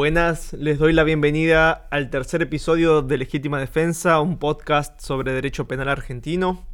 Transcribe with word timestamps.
Buenas, 0.00 0.54
les 0.54 0.78
doy 0.78 0.94
la 0.94 1.04
bienvenida 1.04 1.86
al 1.90 2.08
tercer 2.08 2.40
episodio 2.40 3.02
de 3.02 3.18
Legítima 3.18 3.60
Defensa, 3.60 4.18
un 4.20 4.38
podcast 4.38 4.98
sobre 4.98 5.34
derecho 5.34 5.68
penal 5.68 5.90
argentino. 5.90 6.66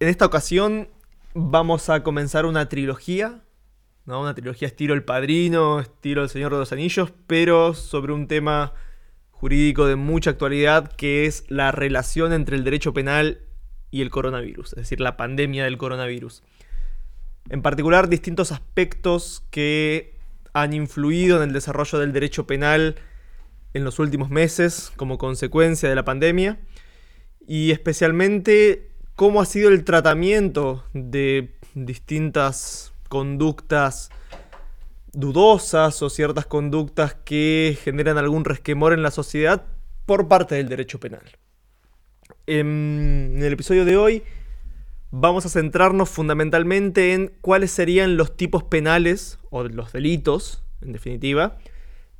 En 0.00 0.08
esta 0.08 0.26
ocasión 0.26 0.88
vamos 1.34 1.90
a 1.90 2.02
comenzar 2.02 2.46
una 2.46 2.68
trilogía, 2.68 3.44
¿no? 4.06 4.22
una 4.22 4.34
trilogía 4.34 4.66
estilo 4.66 4.92
El 4.92 5.04
Padrino, 5.04 5.78
estilo 5.78 6.24
El 6.24 6.28
Señor 6.30 6.50
de 6.50 6.58
los 6.58 6.72
Anillos, 6.72 7.12
pero 7.28 7.74
sobre 7.74 8.12
un 8.12 8.26
tema 8.26 8.72
jurídico 9.30 9.86
de 9.86 9.94
mucha 9.94 10.30
actualidad 10.30 10.90
que 10.96 11.26
es 11.26 11.44
la 11.48 11.70
relación 11.70 12.32
entre 12.32 12.56
el 12.56 12.64
derecho 12.64 12.92
penal 12.92 13.42
y 13.92 14.02
el 14.02 14.10
coronavirus, 14.10 14.72
es 14.72 14.78
decir, 14.78 14.98
la 15.00 15.16
pandemia 15.16 15.62
del 15.62 15.78
coronavirus. 15.78 16.42
En 17.50 17.62
particular, 17.62 18.08
distintos 18.08 18.50
aspectos 18.50 19.44
que 19.52 20.13
han 20.54 20.72
influido 20.72 21.36
en 21.36 21.48
el 21.48 21.52
desarrollo 21.52 21.98
del 21.98 22.12
derecho 22.12 22.46
penal 22.46 22.96
en 23.74 23.84
los 23.84 23.98
últimos 23.98 24.30
meses 24.30 24.92
como 24.96 25.18
consecuencia 25.18 25.88
de 25.88 25.96
la 25.96 26.04
pandemia 26.04 26.58
y 27.46 27.72
especialmente 27.72 28.88
cómo 29.16 29.40
ha 29.40 29.46
sido 29.46 29.68
el 29.68 29.84
tratamiento 29.84 30.84
de 30.94 31.56
distintas 31.74 32.92
conductas 33.08 34.10
dudosas 35.12 36.00
o 36.02 36.08
ciertas 36.08 36.46
conductas 36.46 37.14
que 37.14 37.76
generan 37.82 38.16
algún 38.16 38.44
resquemor 38.44 38.92
en 38.92 39.02
la 39.02 39.10
sociedad 39.10 39.64
por 40.06 40.28
parte 40.28 40.54
del 40.54 40.68
derecho 40.68 41.00
penal. 41.00 41.22
En 42.46 43.38
el 43.40 43.52
episodio 43.52 43.84
de 43.84 43.96
hoy 43.96 44.22
vamos 45.16 45.46
a 45.46 45.48
centrarnos 45.48 46.10
fundamentalmente 46.10 47.14
en 47.14 47.32
cuáles 47.40 47.70
serían 47.70 48.16
los 48.16 48.36
tipos 48.36 48.64
penales 48.64 49.38
o 49.50 49.62
los 49.62 49.92
delitos, 49.92 50.64
en 50.82 50.92
definitiva, 50.92 51.58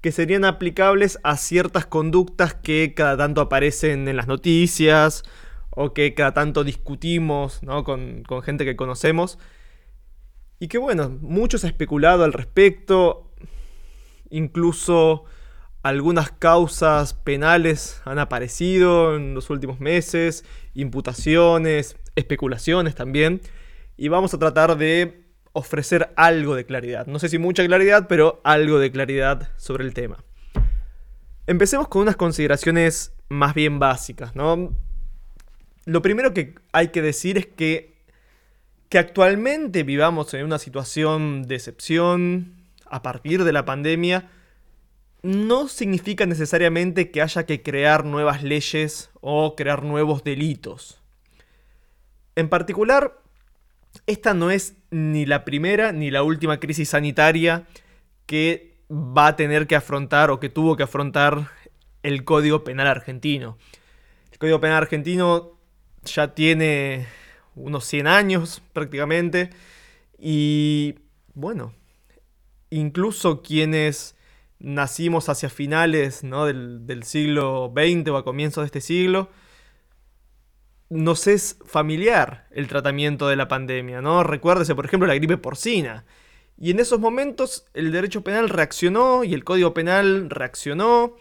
que 0.01 0.13
serían 0.13 0.45
aplicables 0.45 1.19
a 1.25 1.37
ciertas 1.37 1.87
conductas 1.87 2.55
que 2.55 2.95
cada 2.95 3.17
tanto 3.17 3.41
aparecen 3.41 4.07
en 4.07 4.17
las 4.17 4.29
noticias 4.29 5.25
o 5.71 5.93
que 5.93 6.15
cada 6.15 6.35
tanto 6.35 6.63
discutimos 6.63 7.61
con, 7.85 8.23
con 8.23 8.43
gente 8.43 8.65
que 8.65 8.77
conocemos. 8.77 9.39
Y 10.61 10.69
que 10.69 10.79
bueno, 10.79 11.09
mucho 11.21 11.59
se 11.59 11.67
ha 11.67 11.71
especulado 11.71 12.23
al 12.23 12.33
respecto, 12.33 13.33
incluso 14.31 15.25
algunas 15.83 16.31
causas 16.31 17.13
penales 17.13 18.01
han 18.05 18.21
aparecido 18.21 19.17
en 19.17 19.35
los 19.35 19.51
últimos 19.51 19.81
meses, 19.81 20.45
imputaciones, 20.75 21.97
especulaciones 22.17 22.95
también, 22.95 23.41
y 23.97 24.09
vamos 24.09 24.35
a 24.35 24.39
tratar 24.39 24.77
de 24.77 25.25
ofrecer 25.53 26.13
algo 26.17 26.55
de 26.57 26.67
claridad. 26.67 27.07
No 27.07 27.19
sé 27.19 27.29
si 27.29 27.39
mucha 27.39 27.65
claridad, 27.65 28.07
pero 28.09 28.41
algo 28.45 28.79
de 28.79 28.91
claridad 28.91 29.51
sobre 29.57 29.85
el 29.85 29.95
tema. 29.95 30.19
Empecemos 31.47 31.89
con 31.89 32.03
unas 32.03 32.17
consideraciones 32.17 33.13
más 33.29 33.55
bien 33.55 33.79
básicas, 33.79 34.35
¿no? 34.35 34.77
Lo 35.85 36.03
primero 36.03 36.35
que 36.35 36.55
hay 36.73 36.89
que 36.89 37.03
decir 37.03 37.39
es 37.39 37.47
que, 37.47 37.95
que 38.89 38.99
actualmente 38.99 39.83
vivamos 39.83 40.33
en 40.35 40.45
una 40.45 40.59
situación 40.59 41.43
de 41.43 41.57
excepción 41.57 42.55
a 42.87 43.03
partir 43.03 43.45
de 43.45 43.53
la 43.53 43.65
pandemia, 43.65 44.31
no 45.23 45.69
significa 45.69 46.27
necesariamente 46.27 47.11
que 47.11 47.23
haya 47.23 47.45
que 47.47 47.63
crear 47.63 48.05
nuevas 48.05 48.43
leyes 48.43 49.11
o 49.21 49.57
crear 49.57 49.83
nuevos 49.83 50.25
delitos. 50.25 51.04
En 52.37 52.49
particular, 52.49 53.21
esta 54.07 54.35
no 54.35 54.51
es 54.51 54.77
ni 54.91 55.27
la 55.27 55.45
primera 55.45 55.93
ni 55.93 56.11
la 56.11 56.23
última 56.23 56.59
crisis 56.59 56.91
sanitaria 56.91 57.67
que 58.27 58.77
va 58.91 59.29
a 59.29 59.37
tener 59.37 59.67
que 59.67 59.77
afrontar 59.77 60.31
o 60.31 60.41
que 60.41 60.49
tuvo 60.49 60.77
que 60.77 60.83
afrontar 60.83 61.49
el 62.03 62.25
Código 62.25 62.65
Penal 62.65 62.87
argentino. 62.87 63.57
El 64.33 64.39
Código 64.39 64.61
Penal 64.61 64.79
argentino 64.79 65.59
ya 66.05 66.35
tiene 66.35 67.07
unos 67.55 67.85
100 67.85 68.07
años 68.07 68.63
prácticamente 68.73 69.51
y 70.19 70.97
bueno, 71.35 71.73
incluso 72.71 73.43
quienes 73.43 74.17
nacimos 74.59 75.29
hacia 75.29 75.51
finales 75.51 76.23
del, 76.23 77.03
siglo 77.05 77.73
XX 77.75 78.09
o 78.11 78.17
a 78.17 78.25
comienzos 78.25 78.63
de 78.63 78.67
este 78.67 78.81
siglo, 78.81 79.29
nos 80.91 81.27
es 81.27 81.59
familiar 81.67 82.47
el 82.51 82.69
tratamiento 82.69 83.29
de 83.29 83.37
la 83.37 83.49
pandemia, 83.49 84.01
¿no? 84.01 84.23
Recuérdese, 84.23 84.75
por 84.75 84.85
ejemplo, 84.85 85.07
la 85.07 85.15
gripe 85.15 85.37
porcina. 85.37 86.05
Y 86.59 86.71
en 86.71 86.81
esos 86.81 87.01
momentos 87.01 87.67
el 87.75 87.91
derecho 87.91 88.23
penal 88.23 88.49
reaccionó 88.49 89.25
y 89.25 89.35
el 89.35 89.45
código 89.45 89.75
penal 89.75 90.31
reaccionó. 90.31 91.17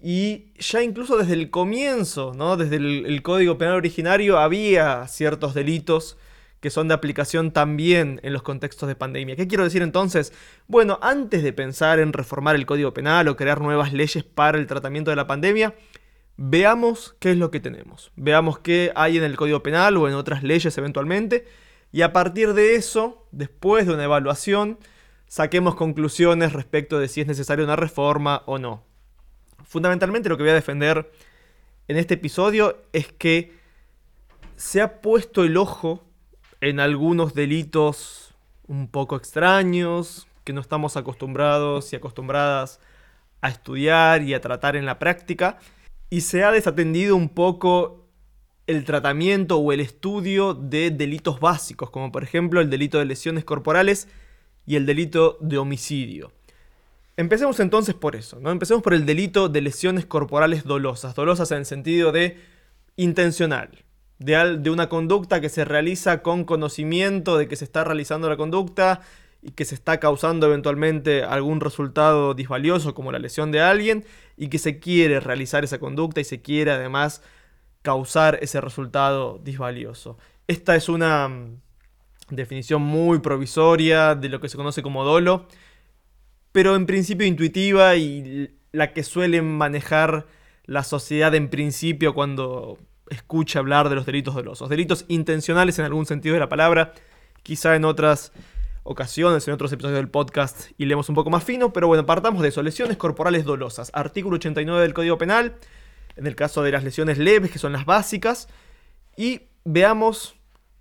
Y 0.00 0.52
ya 0.58 0.82
incluso 0.82 1.16
desde 1.16 1.34
el 1.34 1.50
comienzo, 1.50 2.32
¿no? 2.34 2.56
Desde 2.56 2.76
el 2.76 3.22
código 3.22 3.58
penal 3.58 3.74
originario 3.74 4.38
había 4.38 5.06
ciertos 5.08 5.54
delitos 5.54 6.16
que 6.62 6.70
son 6.70 6.86
de 6.86 6.94
aplicación 6.94 7.50
también 7.50 8.20
en 8.22 8.32
los 8.32 8.44
contextos 8.44 8.88
de 8.88 8.94
pandemia. 8.94 9.34
¿Qué 9.34 9.48
quiero 9.48 9.64
decir 9.64 9.82
entonces? 9.82 10.32
Bueno, 10.68 11.00
antes 11.02 11.42
de 11.42 11.52
pensar 11.52 11.98
en 11.98 12.12
reformar 12.12 12.54
el 12.54 12.66
Código 12.66 12.94
Penal 12.94 13.26
o 13.26 13.36
crear 13.36 13.60
nuevas 13.60 13.92
leyes 13.92 14.22
para 14.22 14.58
el 14.58 14.68
tratamiento 14.68 15.10
de 15.10 15.16
la 15.16 15.26
pandemia, 15.26 15.74
veamos 16.36 17.14
qué 17.18 17.32
es 17.32 17.36
lo 17.36 17.50
que 17.50 17.60
tenemos. 17.60 18.12
Veamos 18.16 18.58
qué 18.58 18.92
hay 18.94 19.18
en 19.18 19.24
el 19.24 19.36
Código 19.36 19.62
Penal 19.62 19.96
o 19.96 20.08
en 20.08 20.14
otras 20.14 20.42
leyes 20.42 20.76
eventualmente. 20.78 21.46
Y 21.92 22.02
a 22.02 22.12
partir 22.12 22.54
de 22.54 22.74
eso, 22.74 23.26
después 23.32 23.86
de 23.86 23.94
una 23.94 24.04
evaluación, 24.04 24.78
saquemos 25.26 25.74
conclusiones 25.74 26.52
respecto 26.52 26.98
de 26.98 27.08
si 27.08 27.20
es 27.20 27.26
necesaria 27.26 27.64
una 27.64 27.76
reforma 27.76 28.42
o 28.46 28.58
no. 28.58 28.84
Fundamentalmente 29.64 30.28
lo 30.28 30.36
que 30.36 30.42
voy 30.42 30.50
a 30.50 30.54
defender 30.54 31.10
en 31.88 31.96
este 31.96 32.14
episodio 32.14 32.82
es 32.92 33.12
que 33.12 33.52
se 34.56 34.80
ha 34.80 35.00
puesto 35.00 35.44
el 35.44 35.56
ojo 35.56 36.04
en 36.60 36.80
algunos 36.80 37.34
delitos 37.34 38.34
un 38.66 38.88
poco 38.88 39.16
extraños, 39.16 40.28
que 40.44 40.52
no 40.52 40.60
estamos 40.60 40.96
acostumbrados 40.96 41.92
y 41.92 41.96
acostumbradas 41.96 42.80
a 43.40 43.48
estudiar 43.48 44.22
y 44.22 44.34
a 44.34 44.40
tratar 44.40 44.76
en 44.76 44.86
la 44.86 44.98
práctica, 44.98 45.58
y 46.12 46.20
se 46.20 46.44
ha 46.44 46.52
desatendido 46.52 47.16
un 47.16 47.30
poco 47.30 48.04
el 48.66 48.84
tratamiento 48.84 49.56
o 49.56 49.72
el 49.72 49.80
estudio 49.80 50.52
de 50.52 50.90
delitos 50.90 51.40
básicos, 51.40 51.88
como 51.88 52.12
por 52.12 52.22
ejemplo 52.22 52.60
el 52.60 52.68
delito 52.68 52.98
de 52.98 53.06
lesiones 53.06 53.46
corporales 53.46 54.08
y 54.66 54.76
el 54.76 54.84
delito 54.84 55.38
de 55.40 55.56
homicidio. 55.56 56.30
Empecemos 57.16 57.60
entonces 57.60 57.94
por 57.94 58.14
eso, 58.14 58.40
¿no? 58.40 58.50
Empecemos 58.50 58.82
por 58.82 58.92
el 58.92 59.06
delito 59.06 59.48
de 59.48 59.62
lesiones 59.62 60.04
corporales 60.04 60.64
dolosas, 60.64 61.14
dolosas 61.14 61.50
en 61.50 61.58
el 61.58 61.64
sentido 61.64 62.12
de 62.12 62.36
intencional, 62.96 63.70
de, 64.18 64.68
una 64.68 64.90
conducta 64.90 65.40
que 65.40 65.48
se 65.48 65.64
realiza 65.64 66.20
con 66.20 66.44
conocimiento 66.44 67.38
de 67.38 67.48
que 67.48 67.56
se 67.56 67.64
está 67.64 67.84
realizando 67.84 68.28
la 68.28 68.36
conducta 68.36 69.00
y 69.40 69.52
que 69.52 69.64
se 69.64 69.74
está 69.74 69.98
causando 69.98 70.46
eventualmente 70.46 71.24
algún 71.24 71.60
resultado 71.60 72.34
disvalioso 72.34 72.92
como 72.92 73.12
la 73.12 73.18
lesión 73.18 73.50
de 73.50 73.62
alguien 73.62 74.04
y 74.36 74.48
que 74.48 74.58
se 74.58 74.78
quiere 74.78 75.20
realizar 75.20 75.64
esa 75.64 75.78
conducta 75.78 76.20
y 76.20 76.24
se 76.24 76.42
quiere 76.42 76.70
además 76.70 77.22
causar 77.82 78.38
ese 78.42 78.60
resultado 78.60 79.40
disvalioso. 79.42 80.18
Esta 80.46 80.76
es 80.76 80.88
una 80.88 81.28
mm, 81.28 81.56
definición 82.30 82.82
muy 82.82 83.18
provisoria 83.20 84.14
de 84.14 84.28
lo 84.28 84.40
que 84.40 84.48
se 84.48 84.56
conoce 84.56 84.82
como 84.82 85.04
dolo, 85.04 85.46
pero 86.52 86.76
en 86.76 86.86
principio 86.86 87.26
intuitiva 87.26 87.96
y 87.96 88.50
la 88.72 88.92
que 88.92 89.02
suele 89.02 89.42
manejar 89.42 90.26
la 90.64 90.84
sociedad 90.84 91.34
en 91.34 91.48
principio 91.48 92.14
cuando 92.14 92.78
escucha 93.10 93.58
hablar 93.58 93.88
de 93.88 93.94
los 93.94 94.06
delitos 94.06 94.34
dolosos. 94.34 94.68
Delitos 94.68 95.04
intencionales 95.08 95.78
en 95.78 95.84
algún 95.84 96.06
sentido 96.06 96.34
de 96.34 96.40
la 96.40 96.48
palabra, 96.48 96.94
quizá 97.42 97.76
en 97.76 97.84
otras 97.84 98.32
ocasiones, 98.82 99.46
en 99.46 99.54
otros 99.54 99.72
episodios 99.72 99.96
del 99.96 100.08
podcast, 100.08 100.70
y 100.78 100.86
leemos 100.86 101.08
un 101.08 101.14
poco 101.14 101.30
más 101.30 101.44
fino, 101.44 101.72
pero 101.72 101.86
bueno, 101.86 102.06
partamos 102.06 102.42
de 102.42 102.48
eso. 102.48 102.62
Lesiones 102.62 102.96
corporales 102.96 103.44
dolosas. 103.44 103.90
Artículo 103.94 104.36
89 104.36 104.82
del 104.82 104.94
Código 104.94 105.18
Penal, 105.18 105.56
en 106.16 106.26
el 106.26 106.34
caso 106.34 106.62
de 106.62 106.72
las 106.72 106.84
lesiones 106.84 107.18
leves, 107.18 107.50
que 107.50 107.58
son 107.58 107.72
las 107.72 107.84
básicas, 107.84 108.48
y 109.16 109.42
veamos 109.64 110.34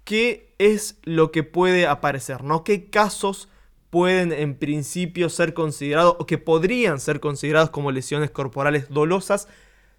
qué 0.03 0.56
es 0.57 1.00
lo 1.03 1.31
que 1.31 1.44
puede 1.44 1.88
aparecer, 1.88 2.44
¿no? 2.44 2.63
¿Qué 2.63 2.89
casos 2.89 3.50
pueden 3.92 4.31
en 4.31 4.56
principio 4.56 5.30
ser 5.30 5.53
considerados 5.53 6.15
o 6.18 6.25
que 6.25 6.38
podrían 6.38 7.00
ser 7.00 7.19
considerados 7.19 7.69
como 7.69 7.92
lesiones 7.92 8.31
corporales 8.31 8.89
dolosas 8.89 9.48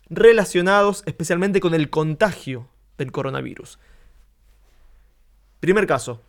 relacionados 0.08 1.02
especialmente 1.06 1.60
con 1.60 1.74
el 1.74 1.90
contagio 1.90 2.68
del 2.98 3.12
coronavirus. 3.12 3.78
Primer 5.60 5.86
caso. 5.86 6.20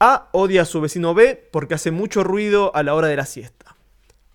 A 0.00 0.28
odia 0.32 0.62
a 0.62 0.64
su 0.64 0.80
vecino 0.80 1.14
B 1.14 1.48
porque 1.50 1.74
hace 1.74 1.90
mucho 1.90 2.22
ruido 2.22 2.74
a 2.74 2.82
la 2.82 2.94
hora 2.94 3.08
de 3.08 3.16
la 3.16 3.26
siesta. 3.26 3.76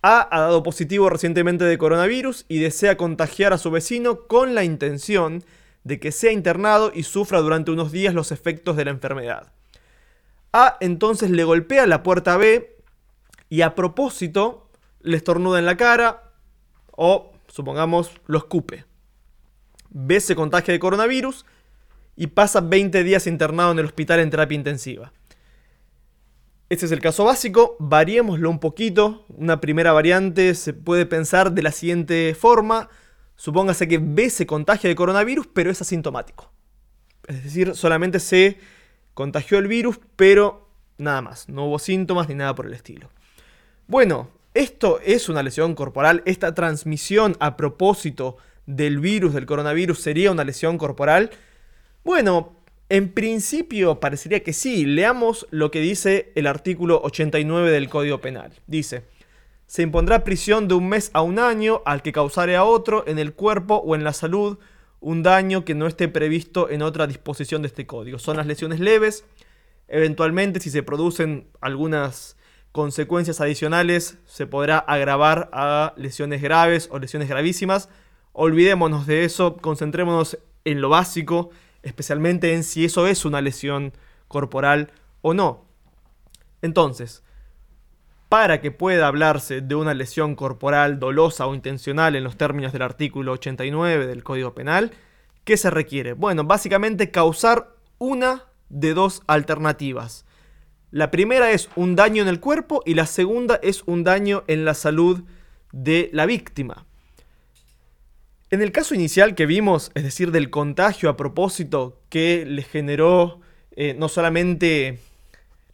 A 0.02 0.28
ha 0.30 0.40
dado 0.40 0.62
positivo 0.62 1.08
recientemente 1.08 1.64
de 1.64 1.78
coronavirus 1.78 2.44
y 2.48 2.58
desea 2.58 2.96
contagiar 2.98 3.54
a 3.54 3.58
su 3.58 3.70
vecino 3.70 4.26
con 4.26 4.54
la 4.54 4.64
intención 4.64 5.42
de 5.82 5.98
que 6.00 6.12
sea 6.12 6.32
internado 6.32 6.92
y 6.94 7.04
sufra 7.04 7.40
durante 7.40 7.70
unos 7.70 7.92
días 7.92 8.12
los 8.12 8.30
efectos 8.32 8.76
de 8.76 8.84
la 8.84 8.90
enfermedad. 8.90 9.52
A 10.52 10.76
entonces 10.80 11.30
le 11.30 11.44
golpea 11.44 11.86
la 11.86 12.02
puerta 12.02 12.36
B 12.36 12.76
y 13.48 13.62
a 13.62 13.74
propósito 13.74 14.70
le 15.00 15.16
estornuda 15.16 15.58
en 15.58 15.66
la 15.66 15.76
cara 15.76 16.32
o, 16.90 17.32
supongamos, 17.48 18.10
lo 18.26 18.38
escupe. 18.38 18.84
B 19.90 20.20
se 20.20 20.36
contagia 20.36 20.72
de 20.72 20.80
coronavirus 20.80 21.46
y 22.16 22.28
pasa 22.28 22.60
20 22.60 23.02
días 23.04 23.26
internado 23.26 23.72
en 23.72 23.78
el 23.78 23.86
hospital 23.86 24.20
en 24.20 24.30
terapia 24.30 24.56
intensiva. 24.56 25.12
Este 26.70 26.86
es 26.86 26.92
el 26.92 27.00
caso 27.00 27.24
básico, 27.24 27.76
variémoslo 27.78 28.48
un 28.48 28.58
poquito. 28.58 29.26
Una 29.28 29.60
primera 29.60 29.92
variante 29.92 30.54
se 30.54 30.72
puede 30.72 31.04
pensar 31.04 31.52
de 31.52 31.62
la 31.62 31.72
siguiente 31.72 32.34
forma. 32.34 32.88
Supóngase 33.36 33.86
que 33.86 33.98
B 33.98 34.30
se 34.30 34.46
contagia 34.46 34.88
de 34.88 34.96
coronavirus, 34.96 35.46
pero 35.52 35.70
es 35.70 35.82
asintomático. 35.82 36.50
Es 37.26 37.44
decir, 37.44 37.74
solamente 37.74 38.18
se 38.18 38.58
contagió 39.12 39.58
el 39.58 39.68
virus, 39.68 40.00
pero 40.16 40.68
nada 40.96 41.20
más. 41.20 41.48
No 41.50 41.66
hubo 41.66 41.78
síntomas 41.78 42.28
ni 42.28 42.34
nada 42.34 42.54
por 42.54 42.66
el 42.66 42.72
estilo. 42.72 43.10
Bueno, 43.86 44.30
esto 44.54 45.00
es 45.04 45.28
una 45.28 45.42
lesión 45.42 45.74
corporal. 45.74 46.22
Esta 46.24 46.54
transmisión 46.54 47.36
a 47.40 47.56
propósito 47.58 48.38
del 48.64 49.00
virus, 49.00 49.34
del 49.34 49.44
coronavirus, 49.44 50.00
sería 50.00 50.30
una 50.30 50.44
lesión 50.44 50.78
corporal. 50.78 51.30
Bueno, 52.04 52.53
en 52.88 53.12
principio 53.12 54.00
parecería 54.00 54.42
que 54.42 54.52
sí. 54.52 54.84
Leamos 54.84 55.46
lo 55.50 55.70
que 55.70 55.80
dice 55.80 56.32
el 56.34 56.46
artículo 56.46 57.00
89 57.02 57.70
del 57.70 57.88
Código 57.88 58.20
Penal. 58.20 58.52
Dice, 58.66 59.04
se 59.66 59.82
impondrá 59.82 60.24
prisión 60.24 60.68
de 60.68 60.74
un 60.74 60.88
mes 60.88 61.10
a 61.14 61.22
un 61.22 61.38
año 61.38 61.82
al 61.86 62.02
que 62.02 62.12
causare 62.12 62.56
a 62.56 62.64
otro 62.64 63.04
en 63.06 63.18
el 63.18 63.32
cuerpo 63.32 63.76
o 63.76 63.94
en 63.94 64.04
la 64.04 64.12
salud 64.12 64.58
un 65.00 65.22
daño 65.22 65.64
que 65.64 65.74
no 65.74 65.86
esté 65.86 66.08
previsto 66.08 66.70
en 66.70 66.82
otra 66.82 67.06
disposición 67.06 67.62
de 67.62 67.68
este 67.68 67.86
código. 67.86 68.18
Son 68.18 68.36
las 68.36 68.46
lesiones 68.46 68.80
leves. 68.80 69.24
Eventualmente, 69.88 70.60
si 70.60 70.70
se 70.70 70.82
producen 70.82 71.48
algunas 71.60 72.36
consecuencias 72.72 73.40
adicionales, 73.40 74.18
se 74.26 74.46
podrá 74.46 74.78
agravar 74.78 75.50
a 75.52 75.92
lesiones 75.96 76.40
graves 76.42 76.88
o 76.90 76.98
lesiones 76.98 77.28
gravísimas. 77.28 77.88
Olvidémonos 78.32 79.06
de 79.06 79.24
eso, 79.24 79.56
concentrémonos 79.58 80.38
en 80.64 80.80
lo 80.80 80.88
básico, 80.88 81.50
especialmente 81.84 82.54
en 82.54 82.64
si 82.64 82.84
eso 82.84 83.06
es 83.06 83.24
una 83.24 83.40
lesión 83.40 83.92
corporal 84.28 84.90
o 85.22 85.34
no. 85.34 85.64
Entonces, 86.62 87.22
para 88.28 88.60
que 88.60 88.70
pueda 88.70 89.06
hablarse 89.06 89.60
de 89.60 89.74
una 89.74 89.94
lesión 89.94 90.34
corporal 90.34 90.98
dolosa 90.98 91.46
o 91.46 91.54
intencional 91.54 92.16
en 92.16 92.24
los 92.24 92.36
términos 92.36 92.72
del 92.72 92.82
artículo 92.82 93.32
89 93.32 94.06
del 94.06 94.24
Código 94.24 94.54
Penal, 94.54 94.90
¿qué 95.44 95.56
se 95.56 95.70
requiere? 95.70 96.14
Bueno, 96.14 96.44
básicamente 96.44 97.10
causar 97.10 97.76
una 97.98 98.44
de 98.70 98.94
dos 98.94 99.22
alternativas. 99.26 100.26
La 100.90 101.10
primera 101.10 101.50
es 101.50 101.68
un 101.76 101.96
daño 101.96 102.22
en 102.22 102.28
el 102.28 102.40
cuerpo 102.40 102.82
y 102.86 102.94
la 102.94 103.06
segunda 103.06 103.58
es 103.62 103.82
un 103.86 104.04
daño 104.04 104.44
en 104.46 104.64
la 104.64 104.74
salud 104.74 105.22
de 105.72 106.10
la 106.12 106.26
víctima. 106.26 106.86
En 108.54 108.62
el 108.62 108.70
caso 108.70 108.94
inicial 108.94 109.34
que 109.34 109.46
vimos, 109.46 109.90
es 109.96 110.04
decir, 110.04 110.30
del 110.30 110.48
contagio 110.48 111.10
a 111.10 111.16
propósito 111.16 112.00
que 112.08 112.46
le 112.46 112.62
generó 112.62 113.40
eh, 113.74 113.96
no 113.98 114.08
solamente 114.08 115.00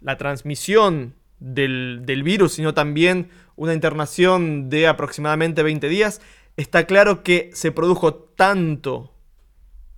la 0.01 0.17
transmisión 0.17 1.15
del, 1.41 2.23
virus, 2.25 2.55
sino 2.55 2.73
también 2.73 3.29
una 3.55 3.75
internación 3.75 4.71
de 4.71 4.87
aproximadamente 4.87 5.63
20 5.63 5.91
días, 5.91 6.23
está 6.57 6.87
claro 6.87 7.23
que 7.23 7.51
se 7.53 7.71
produjo 7.71 8.15
tanto 8.15 9.13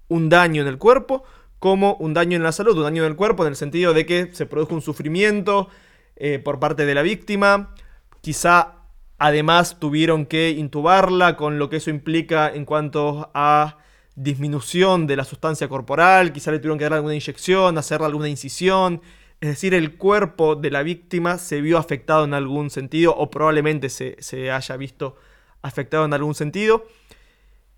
un 0.08 0.28
daño 0.28 0.62
en 0.62 0.66
el 0.66 0.78
cuerpo 0.78 1.22
como 1.60 1.94
un 2.00 2.14
daño 2.14 2.36
en 2.36 2.42
la 2.42 2.50
salud, 2.50 2.76
un 2.76 2.82
daño 2.82 3.04
en 3.04 3.12
el 3.12 3.16
cuerpo 3.16 3.44
en 3.44 3.50
el 3.50 3.56
sentido 3.56 3.94
de 3.94 4.06
que 4.06 4.30
se 4.32 4.46
produjo 4.46 4.74
un 4.74 4.82
sufrimiento 4.82 5.68
eh, 6.16 6.40
por 6.40 6.58
parte 6.58 6.84
de 6.84 6.96
la 6.96 7.02
víctima, 7.02 7.76
quizá 8.22 8.81
además 9.22 9.78
tuvieron 9.78 10.26
que 10.26 10.50
intubarla 10.50 11.36
con 11.36 11.56
lo 11.60 11.70
que 11.70 11.76
eso 11.76 11.90
implica 11.90 12.52
en 12.52 12.64
cuanto 12.64 13.30
a 13.34 13.78
disminución 14.16 15.06
de 15.06 15.14
la 15.14 15.22
sustancia 15.22 15.68
corporal, 15.68 16.32
quizá 16.32 16.50
le 16.50 16.58
tuvieron 16.58 16.76
que 16.76 16.84
dar 16.84 16.94
alguna 16.94 17.14
inyección, 17.14 17.78
hacerle 17.78 18.06
alguna 18.06 18.28
incisión, 18.28 19.00
es 19.40 19.48
decir, 19.48 19.74
el 19.74 19.96
cuerpo 19.96 20.56
de 20.56 20.72
la 20.72 20.82
víctima 20.82 21.38
se 21.38 21.60
vio 21.60 21.78
afectado 21.78 22.24
en 22.24 22.34
algún 22.34 22.68
sentido 22.68 23.14
o 23.14 23.30
probablemente 23.30 23.90
se, 23.90 24.50
haya 24.50 24.76
visto 24.76 25.14
afectado 25.62 26.04
en 26.04 26.14
algún 26.14 26.34
sentido. 26.34 26.84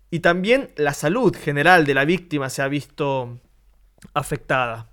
Y 0.09 0.21
también 0.21 0.71
la 0.77 0.95
salud 0.95 1.35
general 1.35 1.85
de 1.85 1.93
la 1.93 2.05
víctima 2.05 2.49
se 2.49 2.63
ha 2.63 2.67
visto 2.67 3.39
afectada. 4.15 4.89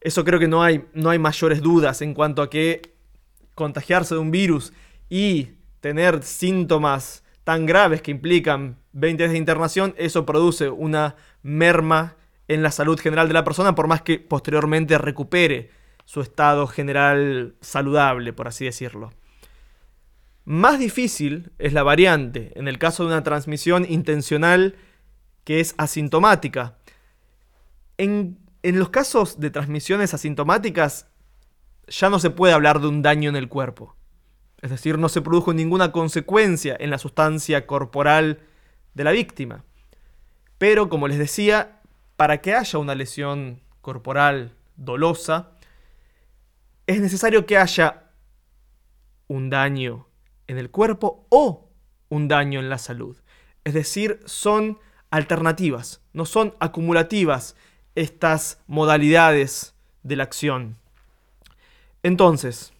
Eso 0.00 0.24
creo 0.24 0.38
que 0.38 0.48
no 0.48 0.62
hay, 0.62 0.86
no 0.94 1.10
hay 1.10 1.18
mayores 1.18 1.60
dudas 1.60 2.00
en 2.00 2.14
cuanto 2.14 2.40
a 2.40 2.48
que 2.48 2.94
contagiarse 3.54 4.14
de 4.14 4.20
un 4.20 4.30
virus 4.30 4.72
y 5.10 5.50
tener 5.82 6.22
síntomas 6.22 7.24
tan 7.42 7.66
graves 7.66 8.00
que 8.02 8.12
implican 8.12 8.78
20 8.92 9.24
días 9.24 9.32
de 9.32 9.38
internación, 9.38 9.94
eso 9.98 10.24
produce 10.24 10.70
una 10.70 11.16
merma 11.42 12.16
en 12.46 12.62
la 12.62 12.70
salud 12.70 12.98
general 13.00 13.26
de 13.26 13.34
la 13.34 13.42
persona, 13.42 13.74
por 13.74 13.88
más 13.88 14.00
que 14.00 14.20
posteriormente 14.20 14.96
recupere 14.96 15.70
su 16.04 16.20
estado 16.20 16.68
general 16.68 17.56
saludable, 17.60 18.32
por 18.32 18.46
así 18.46 18.64
decirlo. 18.64 19.12
Más 20.44 20.78
difícil 20.78 21.50
es 21.58 21.72
la 21.72 21.82
variante 21.82 22.52
en 22.54 22.68
el 22.68 22.78
caso 22.78 23.02
de 23.02 23.08
una 23.08 23.24
transmisión 23.24 23.84
intencional 23.88 24.76
que 25.42 25.58
es 25.58 25.74
asintomática. 25.78 26.78
En, 27.98 28.38
en, 28.62 28.78
los 28.78 28.90
casos 28.90 29.40
de 29.40 29.50
transmisiones 29.50 30.14
asintomáticas 30.14 31.08
ya 31.88 32.08
no 32.08 32.20
se 32.20 32.30
puede 32.30 32.54
hablar 32.54 32.80
de 32.80 32.86
un 32.86 33.02
daño 33.02 33.28
en 33.30 33.36
el 33.36 33.48
cuerpo. 33.48 33.96
Es 34.62 34.70
decir, 34.70 34.98
no 34.98 35.08
se 35.08 35.22
produjo 35.22 35.52
ninguna 35.52 35.92
consecuencia 35.92 36.76
en 36.78 36.90
la 36.90 36.98
sustancia 36.98 37.66
corporal 37.66 38.40
de 38.94 39.04
la 39.04 39.10
víctima. 39.10 39.64
Pero, 40.56 40.88
como 40.88 41.08
les 41.08 41.18
decía, 41.18 41.80
para 42.16 42.40
que 42.40 42.54
haya 42.54 42.78
una 42.78 42.94
lesión 42.94 43.60
corporal 43.80 44.54
dolosa, 44.76 45.50
es 46.86 47.00
necesario 47.00 47.44
que 47.44 47.58
haya 47.58 48.04
un 49.26 49.50
daño 49.50 50.06
en 50.46 50.58
el 50.58 50.70
cuerpo 50.70 51.26
o 51.28 51.68
un 52.08 52.28
daño 52.28 52.60
en 52.60 52.68
la 52.68 52.78
salud. 52.78 53.16
Es 53.64 53.74
decir, 53.74 54.20
son 54.26 54.78
alternativas, 55.10 56.00
no 56.12 56.24
son 56.24 56.54
acumulativas 56.60 57.56
estas 57.94 58.60
modalidades 58.66 59.74
de 60.02 60.16
la 60.16 60.24
acción. 60.24 60.76
Entonces, 62.02 62.72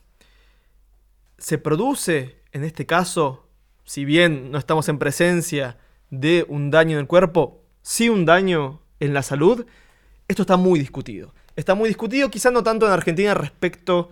se 1.43 1.59
produce, 1.59 2.37
en 2.53 2.65
este 2.65 2.87
caso, 2.87 3.49
si 3.85 4.05
bien 4.05 4.51
no 4.51 4.59
estamos 4.59 4.89
en 4.89 4.99
presencia 4.99 5.77
de 6.11 6.47
un 6.49 6.71
daño 6.71 6.93
en 6.93 7.01
el 7.01 7.07
cuerpo, 7.07 7.63
sí 7.83 8.09
un 8.09 8.25
daño 8.25 8.81
en 9.01 9.13
la 9.13 9.23
salud, 9.23 9.67
esto 10.29 10.43
está 10.43 10.57
muy 10.57 10.79
discutido 10.79 11.35
está 11.57 11.75
muy 11.75 11.89
discutido, 11.89 12.31
quizá 12.31 12.51
no 12.51 12.63
tanto 12.63 12.87
en 12.87 12.93
Argentina 12.93 13.35
respecto 13.35 14.11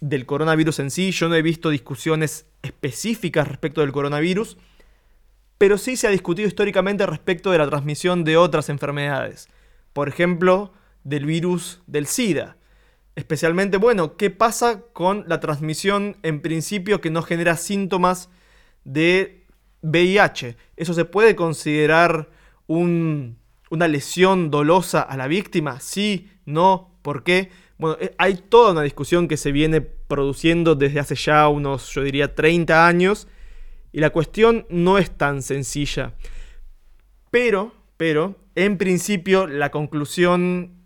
del 0.00 0.26
coronavirus 0.26 0.80
en 0.80 0.90
sí. 0.90 1.10
Yo 1.12 1.28
no 1.28 1.34
he 1.34 1.42
visto 1.42 1.70
discusiones 1.70 2.46
específicas 2.62 3.46
respecto 3.48 3.80
del 3.80 3.92
coronavirus, 3.92 4.56
pero 5.58 5.78
sí 5.78 5.96
se 5.96 6.06
ha 6.06 6.10
discutido 6.10 6.48
históricamente 6.48 7.06
respecto 7.06 7.50
de 7.50 7.58
la 7.58 7.68
transmisión 7.68 8.24
de 8.24 8.36
otras 8.36 8.68
enfermedades. 8.68 9.48
Por 9.92 10.08
ejemplo, 10.08 10.72
del 11.04 11.26
virus 11.26 11.82
del 11.86 12.06
SIDA. 12.06 12.56
Especialmente, 13.14 13.76
bueno, 13.76 14.16
¿qué 14.16 14.30
pasa 14.30 14.82
con 14.92 15.24
la 15.28 15.40
transmisión 15.40 16.16
en 16.22 16.40
principio 16.40 17.00
que 17.00 17.10
no 17.10 17.22
genera 17.22 17.56
síntomas 17.56 18.30
de 18.84 19.46
VIH? 19.82 20.56
¿Eso 20.76 20.94
se 20.94 21.04
puede 21.04 21.36
considerar 21.36 22.30
un 22.66 23.36
una 23.72 23.88
lesión 23.88 24.50
dolosa 24.50 25.00
a 25.00 25.16
la 25.16 25.26
víctima? 25.26 25.80
Sí, 25.80 26.28
no, 26.44 26.90
¿por 27.00 27.24
qué? 27.24 27.48
Bueno, 27.78 27.96
eh, 28.00 28.14
hay 28.18 28.34
toda 28.34 28.72
una 28.72 28.82
discusión 28.82 29.28
que 29.28 29.38
se 29.38 29.50
viene 29.50 29.80
produciendo 29.80 30.74
desde 30.74 31.00
hace 31.00 31.14
ya 31.14 31.48
unos, 31.48 31.88
yo 31.94 32.02
diría, 32.02 32.34
30 32.34 32.86
años, 32.86 33.28
y 33.90 34.00
la 34.00 34.10
cuestión 34.10 34.66
no 34.68 34.98
es 34.98 35.10
tan 35.10 35.40
sencilla. 35.40 36.12
Pero, 37.30 37.72
pero, 37.96 38.36
en 38.54 38.76
principio, 38.76 39.46
la 39.46 39.70
conclusión 39.70 40.81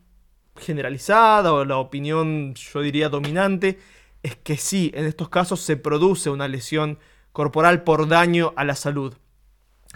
generalizada 0.59 1.53
o 1.53 1.65
la 1.65 1.79
opinión, 1.79 2.55
yo 2.55 2.81
diría, 2.81 3.09
dominante, 3.09 3.79
es 4.23 4.37
que 4.37 4.57
sí, 4.57 4.91
en 4.95 5.05
estos 5.05 5.29
casos 5.29 5.61
se 5.61 5.77
produce 5.77 6.31
una 6.31 6.49
lesión 6.49 6.99
corporal 7.33 7.85
por 7.85 8.09
daño 8.09 8.53
a 8.57 8.65
la 8.65 8.75
salud. 8.75 9.15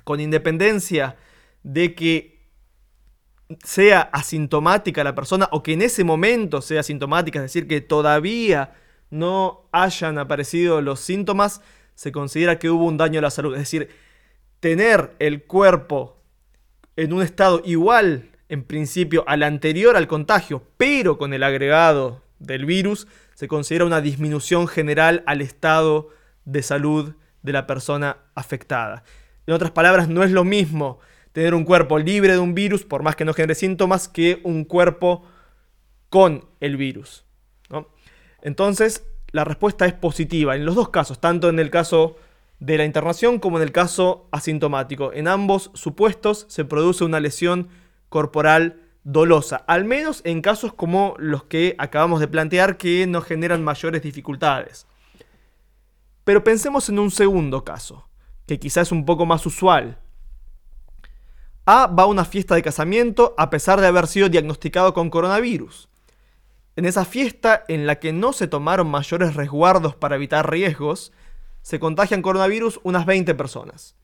Con 0.04 0.20
independencia 0.20 1.16
de 1.62 1.94
que 1.94 2.40
sea 3.64 4.00
asintomática 4.00 5.02
la 5.02 5.14
persona 5.14 5.48
o 5.50 5.62
que 5.62 5.72
en 5.72 5.82
ese 5.82 6.04
momento 6.04 6.62
sea 6.62 6.80
asintomática, 6.80 7.38
es 7.38 7.44
decir, 7.44 7.66
que 7.66 7.80
todavía 7.80 8.74
no 9.10 9.68
hayan 9.72 10.18
aparecido 10.18 10.80
los 10.80 11.00
síntomas, 11.00 11.60
se 11.94 12.12
considera 12.12 12.58
que 12.58 12.70
hubo 12.70 12.84
un 12.84 12.96
daño 12.96 13.18
a 13.18 13.22
la 13.22 13.30
salud. 13.30 13.54
Es 13.54 13.60
decir, 13.60 13.90
tener 14.60 15.14
el 15.18 15.44
cuerpo 15.44 16.22
en 16.96 17.12
un 17.12 17.22
estado 17.22 17.62
igual, 17.64 18.29
en 18.50 18.64
principio, 18.64 19.23
al 19.28 19.45
anterior 19.45 19.97
al 19.97 20.09
contagio, 20.09 20.64
pero 20.76 21.19
con 21.19 21.33
el 21.33 21.45
agregado 21.45 22.25
del 22.40 22.66
virus, 22.66 23.07
se 23.35 23.47
considera 23.47 23.85
una 23.85 24.00
disminución 24.00 24.66
general 24.66 25.23
al 25.26 25.40
estado 25.40 26.09
de 26.45 26.62
salud 26.62 27.14
de 27.42 27.52
la 27.52 27.69
persona 27.69 28.19
afectada. 28.35 29.04
En 29.47 29.54
otras 29.54 29.71
palabras, 29.71 30.09
no 30.09 30.25
es 30.25 30.33
lo 30.33 30.42
mismo 30.42 30.99
tener 31.30 31.54
un 31.54 31.64
cuerpo 31.64 32.00
libre 32.00 32.33
de 32.33 32.40
un 32.40 32.54
virus, 32.54 32.85
por 32.85 33.04
más 33.04 33.14
que 33.14 33.25
no 33.25 33.35
genere 33.35 33.54
síntomas, 33.54 34.09
que 34.09 34.40
un 34.42 34.64
cuerpo 34.64 35.23
con 36.09 36.45
el 36.59 36.76
virus. 36.76 37.25
Entonces, 38.42 39.07
la 39.30 39.45
respuesta 39.45 39.87
es 39.87 39.92
positiva 39.92 40.57
en 40.57 40.64
los 40.64 40.75
dos 40.75 40.88
casos, 40.88 41.21
tanto 41.21 41.49
en 41.49 41.61
el 41.61 41.71
caso 41.71 42.16
de 42.59 42.78
la 42.78 42.85
internación 42.85 43.38
como 43.38 43.59
en 43.59 43.62
el 43.62 43.71
caso 43.71 44.28
asintomático. 44.33 45.12
En 45.12 45.28
ambos 45.28 45.71
supuestos 45.75 46.47
se 46.49 46.64
produce 46.64 47.04
una 47.04 47.21
lesión 47.21 47.69
corporal 48.10 48.82
dolosa, 49.04 49.56
al 49.66 49.84
menos 49.84 50.20
en 50.24 50.42
casos 50.42 50.74
como 50.74 51.14
los 51.18 51.44
que 51.44 51.74
acabamos 51.78 52.20
de 52.20 52.28
plantear 52.28 52.76
que 52.76 53.06
no 53.06 53.22
generan 53.22 53.64
mayores 53.64 54.02
dificultades. 54.02 54.86
Pero 56.24 56.44
pensemos 56.44 56.88
en 56.90 56.98
un 56.98 57.10
segundo 57.10 57.64
caso, 57.64 58.06
que 58.46 58.60
quizás 58.60 58.88
es 58.88 58.92
un 58.92 59.06
poco 59.06 59.24
más 59.24 59.46
usual. 59.46 59.98
A 61.64 61.86
va 61.86 62.02
a 62.02 62.06
una 62.06 62.24
fiesta 62.24 62.54
de 62.54 62.62
casamiento 62.62 63.34
a 63.38 63.48
pesar 63.48 63.80
de 63.80 63.86
haber 63.86 64.06
sido 64.06 64.28
diagnosticado 64.28 64.92
con 64.92 65.08
coronavirus. 65.08 65.88
En 66.76 66.84
esa 66.84 67.04
fiesta, 67.04 67.64
en 67.68 67.86
la 67.86 67.98
que 67.98 68.12
no 68.12 68.32
se 68.32 68.48
tomaron 68.48 68.88
mayores 68.90 69.34
resguardos 69.34 69.94
para 69.94 70.16
evitar 70.16 70.50
riesgos, 70.50 71.12
se 71.62 71.78
contagian 71.78 72.22
coronavirus 72.22 72.80
unas 72.82 73.06
20 73.06 73.34
personas. 73.34 73.96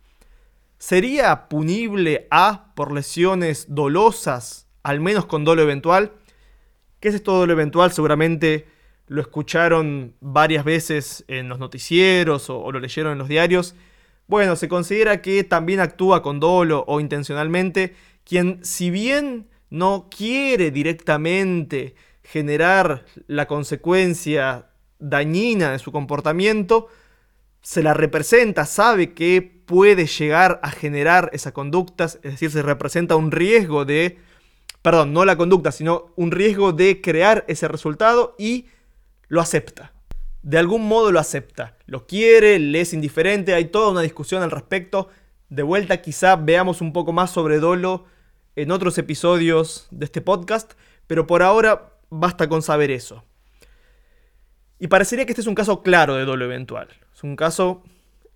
¿Sería 0.79 1.49
punible 1.49 2.27
A 2.31 2.73
por 2.75 2.93
lesiones 2.93 3.67
dolosas, 3.69 4.69
al 4.83 5.01
menos 5.01 5.27
con 5.27 5.45
dolo 5.45 5.63
eventual? 5.63 6.13
¿Qué 7.01 7.09
es 7.09 7.15
esto 7.15 7.33
dolo 7.33 7.53
eventual? 7.55 7.93
Seguramente 7.93 8.67
lo 9.07 9.21
escucharon 9.21 10.15
varias 10.21 10.65
veces 10.65 11.25
en 11.29 11.49
los 11.49 11.59
noticieros 11.59 12.51
o, 12.51 12.61
o 12.61 12.73
lo 12.73 12.81
leyeron 12.81 13.13
en 13.13 13.19
los 13.19 13.29
diarios. 13.29 13.75
Bueno, 14.27 14.57
se 14.57 14.69
considera 14.69 15.23
que 15.23 15.45
también 15.45 15.81
actúa 15.81 16.23
con 16.23 16.41
dolo 16.41 16.85
o 16.89 17.01
intencionalmente 17.01 17.95
quien, 18.25 18.65
si 18.65 18.91
bien 18.91 19.49
no 19.71 20.09
quiere 20.15 20.71
directamente 20.71 21.95
generar 22.23 23.05
la 23.29 23.47
consecuencia 23.47 24.67
dañina 24.99 25.73
de 25.73 25.79
su 25.79 25.93
comportamiento, 25.93 26.89
se 27.63 27.83
la 27.83 27.95
representa, 27.95 28.67
sabe 28.67 29.15
que 29.15 29.56
puede 29.67 30.07
llegar 30.07 30.61
a 30.63 30.71
generar 30.71 31.31
esa 31.33 31.53
conducta, 31.53 32.05
es 32.05 32.23
decir, 32.23 32.51
se 32.51 32.63
representa 32.63 33.17
un 33.17 33.31
riesgo 33.33 33.85
de, 33.85 34.19
perdón, 34.81 35.13
no 35.13 35.25
la 35.25 35.37
conducta, 35.37 35.73
sino 35.73 36.13
un 36.17 36.31
riesgo 36.31 36.73
de 36.73 37.01
crear 37.01 37.45
ese 37.49 37.69
resultado 37.69 38.35
y 38.39 38.67
lo 39.29 39.41
acepta. 39.41 39.93
De 40.43 40.59
algún 40.59 40.87
modo 40.87 41.11
lo 41.11 41.19
acepta, 41.19 41.77
lo 41.87 42.07
quiere, 42.07 42.59
le 42.61 42.81
es 42.81 42.95
indiferente, 42.95 43.55
hay 43.55 43.67
toda 43.67 43.91
una 43.91 44.03
discusión 44.03 44.43
al 44.43 44.53
respecto. 44.53 45.09
De 45.49 45.65
vuelta 45.65 46.01
quizá 46.01 46.37
veamos 46.37 46.81
un 46.81 46.93
poco 46.93 47.13
más 47.13 47.33
sobre 47.33 47.59
dolo 47.59 48.05
en 48.55 48.71
otros 48.71 48.97
episodios 48.99 49.89
de 49.91 50.05
este 50.05 50.21
podcast, 50.21 50.75
pero 51.09 51.27
por 51.27 51.43
ahora 51.43 51.93
basta 52.09 52.49
con 52.49 52.63
saber 52.63 52.93
eso. 52.93 53.25
Y 54.79 54.87
parecería 54.87 55.27
que 55.27 55.33
este 55.33 55.41
es 55.41 55.49
un 55.49 55.55
caso 55.55 55.83
claro 55.83 56.15
de 56.15 56.25
dolo 56.25 56.45
eventual. 56.45 56.89
Es 57.13 57.25
un 57.25 57.35
caso 57.35 57.83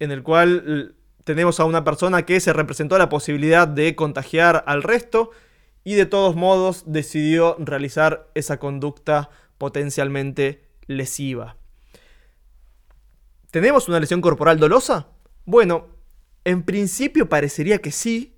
en 0.00 0.10
el 0.10 0.22
cual 0.22 0.96
tenemos 1.24 1.60
a 1.60 1.64
una 1.64 1.84
persona 1.84 2.24
que 2.24 2.40
se 2.40 2.52
representó 2.52 2.98
la 2.98 3.08
posibilidad 3.08 3.68
de 3.68 3.94
contagiar 3.94 4.64
al 4.66 4.82
resto 4.82 5.30
y 5.84 5.94
de 5.94 6.06
todos 6.06 6.36
modos 6.36 6.84
decidió 6.86 7.56
realizar 7.58 8.28
esa 8.34 8.58
conducta 8.58 9.30
potencialmente 9.58 10.62
lesiva. 10.86 11.56
¿Tenemos 13.50 13.88
una 13.88 14.00
lesión 14.00 14.20
corporal 14.20 14.58
dolosa? 14.58 15.08
Bueno, 15.44 15.88
en 16.44 16.62
principio 16.62 17.28
parecería 17.28 17.78
que 17.78 17.90
sí, 17.90 18.36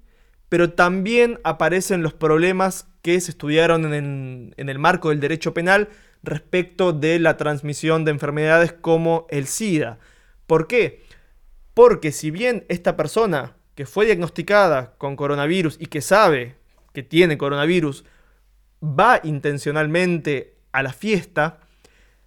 pero 0.48 0.72
también 0.72 1.40
aparecen 1.44 2.02
los 2.02 2.14
problemas 2.14 2.86
que 3.02 3.20
se 3.20 3.30
estudiaron 3.30 3.92
en, 3.92 4.54
el 4.56 4.78
marco 4.78 5.10
del 5.10 5.20
derecho 5.20 5.54
penal 5.54 5.88
respecto 6.22 6.92
de 6.92 7.18
la 7.18 7.36
transmisión 7.36 8.04
de 8.04 8.12
enfermedades 8.12 8.72
como 8.72 9.26
el 9.30 9.46
SIDA. 9.46 9.98
¿Por 10.46 10.66
qué? 10.66 11.04
Porque 11.74 12.12
si 12.12 12.30
bien 12.30 12.64
esta 12.68 12.96
persona 12.96 13.56
que 13.74 13.86
fue 13.86 14.06
diagnosticada 14.06 14.94
con 14.98 15.16
coronavirus 15.16 15.76
y 15.80 15.86
que 15.86 16.00
sabe 16.00 16.56
que 16.92 17.02
tiene 17.02 17.38
coronavirus 17.38 18.04
va 18.82 19.20
intencionalmente 19.22 20.56
a 20.72 20.82
la 20.82 20.92
fiesta, 20.92 21.60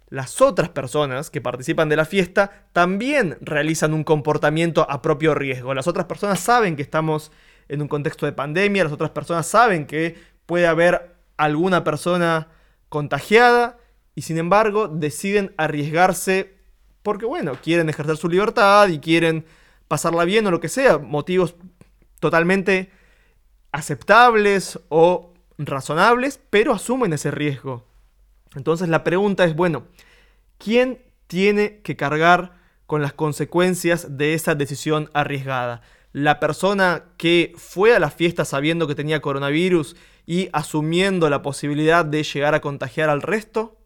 las 0.08 0.40
otras 0.40 0.68
personas 0.68 1.30
que 1.30 1.40
participan 1.40 1.88
de 1.88 1.96
la 1.96 2.04
fiesta 2.04 2.68
también 2.72 3.38
realizan 3.40 3.92
un 3.92 4.04
comportamiento 4.04 4.88
a 4.88 5.02
propio 5.02 5.34
riesgo. 5.34 5.74
Las 5.74 5.88
otras 5.88 6.06
personas 6.06 6.40
saben 6.40 6.76
que 6.76 6.82
estamos 6.82 7.32
en 7.68 7.82
un 7.82 7.88
contexto 7.88 8.26
de 8.26 8.32
pandemia, 8.32 8.84
las 8.84 8.92
otras 8.92 9.10
personas 9.10 9.46
saben 9.46 9.86
que 9.86 10.16
puede 10.46 10.66
haber 10.66 11.16
alguna 11.36 11.84
persona 11.84 12.48
contagiada 12.88 13.78
y 14.14 14.22
sin 14.22 14.38
embargo 14.38 14.88
deciden 14.88 15.52
arriesgarse 15.56 16.55
porque, 17.06 17.24
bueno, 17.24 17.52
quieren 17.62 17.88
ejercer 17.88 18.16
su 18.16 18.28
libertad 18.28 18.88
y 18.88 18.98
quieren 18.98 19.46
pasarla 19.86 20.24
bien 20.24 20.44
o 20.48 20.50
lo 20.50 20.58
que 20.58 20.68
sea, 20.68 20.98
motivos 20.98 21.54
totalmente 22.18 22.90
aceptables 23.70 24.80
o 24.88 25.32
razonables, 25.56 26.40
pero 26.50 26.72
asumen 26.72 27.12
ese 27.12 27.30
riesgo. 27.30 27.84
Entonces 28.56 28.88
la 28.88 29.04
pregunta 29.04 29.44
es, 29.44 29.54
bueno, 29.54 29.84
¿quién 30.58 31.00
tiene 31.28 31.80
que 31.82 31.94
cargar 31.94 32.54
con 32.88 33.02
las 33.02 33.12
consecuencias 33.12 34.18
de 34.18 34.34
esa 34.34 34.56
decisión 34.56 35.08
arriesgada? 35.14 35.82
¿La 36.10 36.40
persona 36.40 37.04
que 37.18 37.52
fue 37.56 37.94
a 37.94 38.00
la 38.00 38.10
fiesta 38.10 38.44
sabiendo 38.44 38.88
que 38.88 38.96
tenía 38.96 39.20
coronavirus 39.20 39.94
y 40.26 40.48
asumiendo 40.52 41.30
la 41.30 41.42
posibilidad 41.42 42.04
de 42.04 42.24
llegar 42.24 42.56
a 42.56 42.60
contagiar 42.60 43.10
al 43.10 43.22
resto. 43.22 43.78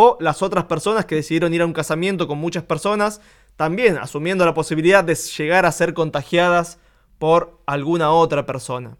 O 0.00 0.16
las 0.20 0.42
otras 0.42 0.66
personas 0.66 1.06
que 1.06 1.16
decidieron 1.16 1.52
ir 1.52 1.60
a 1.60 1.66
un 1.66 1.72
casamiento 1.72 2.28
con 2.28 2.38
muchas 2.38 2.62
personas, 2.62 3.20
también 3.56 3.98
asumiendo 3.98 4.46
la 4.46 4.54
posibilidad 4.54 5.02
de 5.02 5.16
llegar 5.16 5.66
a 5.66 5.72
ser 5.72 5.92
contagiadas 5.92 6.78
por 7.18 7.60
alguna 7.66 8.12
otra 8.12 8.46
persona. 8.46 8.96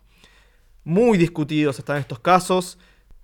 Muy 0.83 1.17
discutidos 1.17 1.79
están 1.79 1.99
estos 1.99 2.19
casos. 2.19 2.81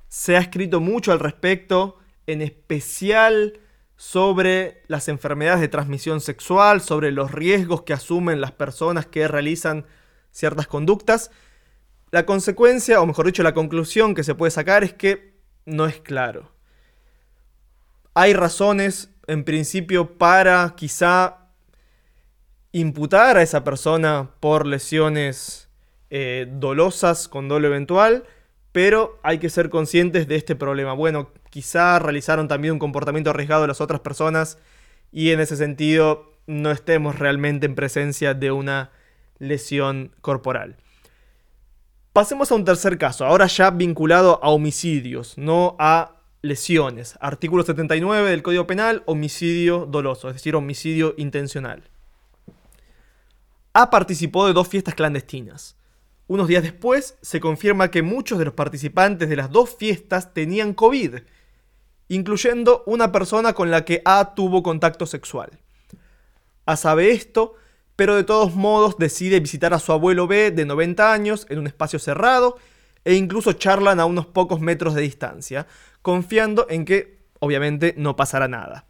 Se 0.07 0.37
ha 0.37 0.39
escrito 0.39 0.79
mucho 0.79 1.11
al 1.11 1.19
respecto, 1.19 1.99
en 2.29 2.43
especial 2.43 3.59
sobre 3.97 4.85
las 4.87 5.09
enfermedades 5.09 5.61
de 5.61 5.67
transmisión 5.67 6.21
sexual, 6.21 6.81
sobre 6.81 7.11
los 7.11 7.33
riesgos 7.33 7.83
que 7.83 7.93
asumen 7.93 8.41
las 8.41 8.53
personas 8.53 9.05
que 9.07 9.27
realizan 9.27 9.85
ciertas 10.31 10.69
conductas. 10.69 11.33
La 12.13 12.25
consecuencia, 12.25 13.01
o 13.01 13.07
mejor 13.07 13.27
dicho, 13.27 13.43
la 13.43 13.53
conclusión 13.53 14.15
que 14.15 14.23
se 14.23 14.37
puede 14.37 14.53
sacar 14.53 14.85
es 14.85 14.95
que 14.95 15.41
no 15.67 15.87
es 15.87 15.99
claro. 15.99 16.54
Hay 18.15 18.33
razones, 18.33 19.11
en 19.27 19.43
principio, 19.43 20.17
para 20.17 20.75
quizá 20.77 21.49
imputar 22.71 23.37
a 23.37 23.43
esa 23.43 23.65
persona 23.65 24.31
por 24.39 24.67
lesiones 24.67 25.69
eh, 26.11 26.47
dolosas 26.49 27.27
con 27.27 27.49
dolo 27.49 27.67
eventual, 27.67 28.25
pero 28.71 29.19
hay 29.25 29.39
que 29.39 29.51
ser 29.51 29.69
conscientes 29.69 30.29
de 30.29 30.37
este 30.37 30.55
problema. 30.55 30.93
Bueno, 30.93 31.31
quizá 31.51 31.99
realizaron 31.99 32.47
también 32.47 32.73
un 32.73 32.79
comportamiento 32.79 33.31
arriesgado 33.31 33.63
de 33.63 33.69
las 33.69 33.81
otras 33.81 34.01
personas 34.01 34.59
y 35.11 35.31
en 35.31 35.41
ese 35.41 35.57
sentido 35.57 36.33
no 36.47 36.71
estemos 36.71 37.19
realmente 37.19 37.67
en 37.67 37.75
presencia 37.75 38.35
de 38.35 38.53
una 38.53 38.91
lesión 39.39 40.13
corporal. 40.21 40.77
Pasemos 42.13 42.53
a 42.53 42.55
un 42.55 42.65
tercer 42.65 42.97
caso, 42.97 43.25
ahora 43.25 43.47
ya 43.47 43.71
vinculado 43.71 44.39
a 44.43 44.51
homicidios, 44.51 45.37
no 45.37 45.75
a 45.81 46.21
lesiones. 46.45 47.17
Artículo 47.21 47.65
79 47.65 48.31
del 48.31 48.43
Código 48.43 48.67
Penal, 48.67 49.03
homicidio 49.07 49.87
doloso, 49.87 50.29
es 50.29 50.35
decir, 50.35 50.55
homicidio 50.55 51.15
intencional. 51.17 51.85
A 53.73 53.91
participó 53.91 54.47
de 54.47 54.53
dos 54.53 54.69
fiestas 54.69 54.95
clandestinas. 54.95 55.77
Unos 56.27 56.47
días 56.47 56.63
después 56.63 57.17
se 57.23 57.41
confirma 57.41 57.91
que 57.91 58.03
muchos 58.03 58.39
de 58.39 58.45
los 58.45 58.55
participantes 58.55 59.29
de 59.29 59.37
las 59.37 59.51
dos 59.51 59.75
fiestas 59.77 60.35
tenían 60.35 60.75
COVID, 60.75 61.17
incluyendo 62.09 62.83
una 62.87 63.11
persona 63.11 63.55
con 63.55 63.71
la 63.71 63.87
que 63.87 64.03
A 64.05 64.35
tuvo 64.35 64.63
contacto 64.63 65.07
sexual. 65.07 65.59
A 66.67 66.77
sabe 66.77 67.11
esto, 67.11 67.55
pero 67.97 68.17
de 68.17 68.25
todos 68.25 68.55
modos 68.55 68.99
decide 68.99 69.41
visitar 69.41 69.73
a 69.73 69.79
su 69.79 69.93
abuelo 69.93 70.27
B 70.27 70.51
de 70.51 70.67
90 70.67 71.11
años 71.11 71.47
en 71.49 71.59
un 71.59 71.67
espacio 71.67 71.99
cerrado 71.99 72.59
e 73.05 73.15
incluso 73.15 73.53
charlan 73.53 74.01
a 74.01 74.07
unos 74.07 74.27
pocos 74.27 74.61
metros 74.61 74.95
de 74.95 75.03
distancia, 75.03 75.67
confiando 76.03 76.67
en 76.69 76.85
que 76.85 77.19
obviamente 77.39 77.95
no 77.97 78.17
pasará 78.17 78.49
nada. 78.49 78.87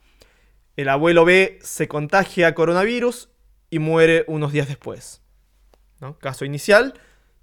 El 0.76 0.88
abuelo 0.88 1.24
B 1.24 1.58
se 1.62 1.88
contagia 1.88 2.48
a 2.48 2.54
coronavirus 2.54 3.28
y 3.70 3.78
muere 3.78 4.24
unos 4.28 4.52
días 4.52 4.68
después. 4.68 5.22
Caso 6.20 6.44
inicial. 6.44 6.94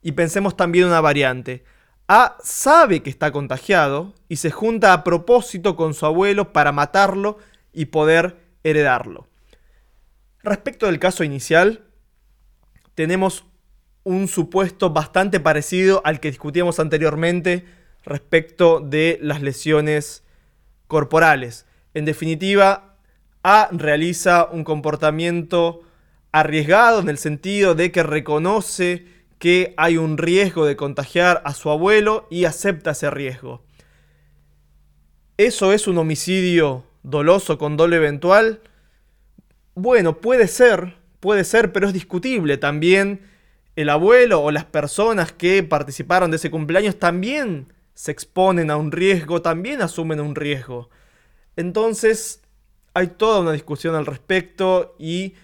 Y 0.02 0.14
pensemos 0.14 0.58
también 0.58 0.86
una 0.86 1.02
variante. 1.02 1.64
A 2.08 2.38
sabe 2.44 3.02
que 3.02 3.10
está 3.10 3.32
contagiado 3.32 4.14
y 4.28 4.38
se 4.38 4.52
junta 4.52 4.94
a 4.94 5.04
propósito 5.04 5.76
con 5.76 5.94
su 5.94 6.06
abuelo 6.06 6.52
para 6.54 6.72
matarlo 6.72 7.38
y 7.72 7.86
poder 7.86 8.38
heredarlo. 8.64 9.28
Respecto 10.44 10.88
del 10.88 11.00
caso 11.00 11.24
inicial, 11.24 11.86
tenemos 12.96 13.46
un 14.04 14.28
supuesto 14.28 14.90
bastante 14.92 15.40
parecido 15.40 16.02
al 16.06 16.20
que 16.20 16.30
discutíamos 16.30 16.80
anteriormente 16.80 17.66
respecto 18.04 18.80
de 18.80 19.20
las 19.22 19.42
lesiones 19.42 20.24
corporales. 20.88 21.66
En 21.94 22.06
definitiva, 22.06 22.88
A 23.44 23.70
realiza 23.72 24.48
un 24.52 24.64
comportamiento 24.64 25.82
arriesgado 26.32 27.00
en 27.00 27.10
el 27.10 27.18
sentido 27.18 27.74
de 27.74 27.92
que 27.92 28.04
reconoce 28.04 29.08
que 29.40 29.74
hay 29.78 29.98
un 29.98 30.20
riesgo 30.20 30.68
de 30.68 30.76
contagiar 30.76 31.42
a 31.44 31.56
su 31.56 31.72
abuelo 31.72 32.28
y 32.30 32.46
acepta 32.46 32.92
ese 32.92 33.10
riesgo. 33.10 33.64
¿Eso 35.38 35.74
es 35.74 35.88
un 35.88 35.98
homicidio 35.98 36.86
doloso 37.02 37.58
con 37.58 37.78
doble 37.78 37.96
eventual? 37.96 38.62
Bueno, 39.74 40.18
puede 40.18 40.48
ser, 40.48 40.98
puede 41.20 41.44
ser, 41.44 41.74
pero 41.74 41.88
es 41.88 41.94
discutible. 41.94 42.58
También 42.58 43.22
el 43.76 43.90
abuelo 43.90 44.42
o 44.42 44.52
las 44.52 44.66
personas 44.66 45.32
que 45.32 45.64
participaron 45.64 46.32
de 46.32 46.38
ese 46.38 46.52
cumpleaños 46.52 46.98
también 46.98 47.74
se 47.94 48.12
exponen 48.12 48.72
a 48.72 48.78
un 48.78 48.92
riesgo, 48.92 49.42
también 49.42 49.82
asumen 49.82 50.20
un 50.20 50.36
riesgo. 50.36 50.90
Entonces, 51.56 52.42
hay 52.94 53.08
toda 53.08 53.40
una 53.40 53.52
discusión 53.52 53.96
al 53.96 54.06
respecto 54.06 54.96
y, 55.00 55.36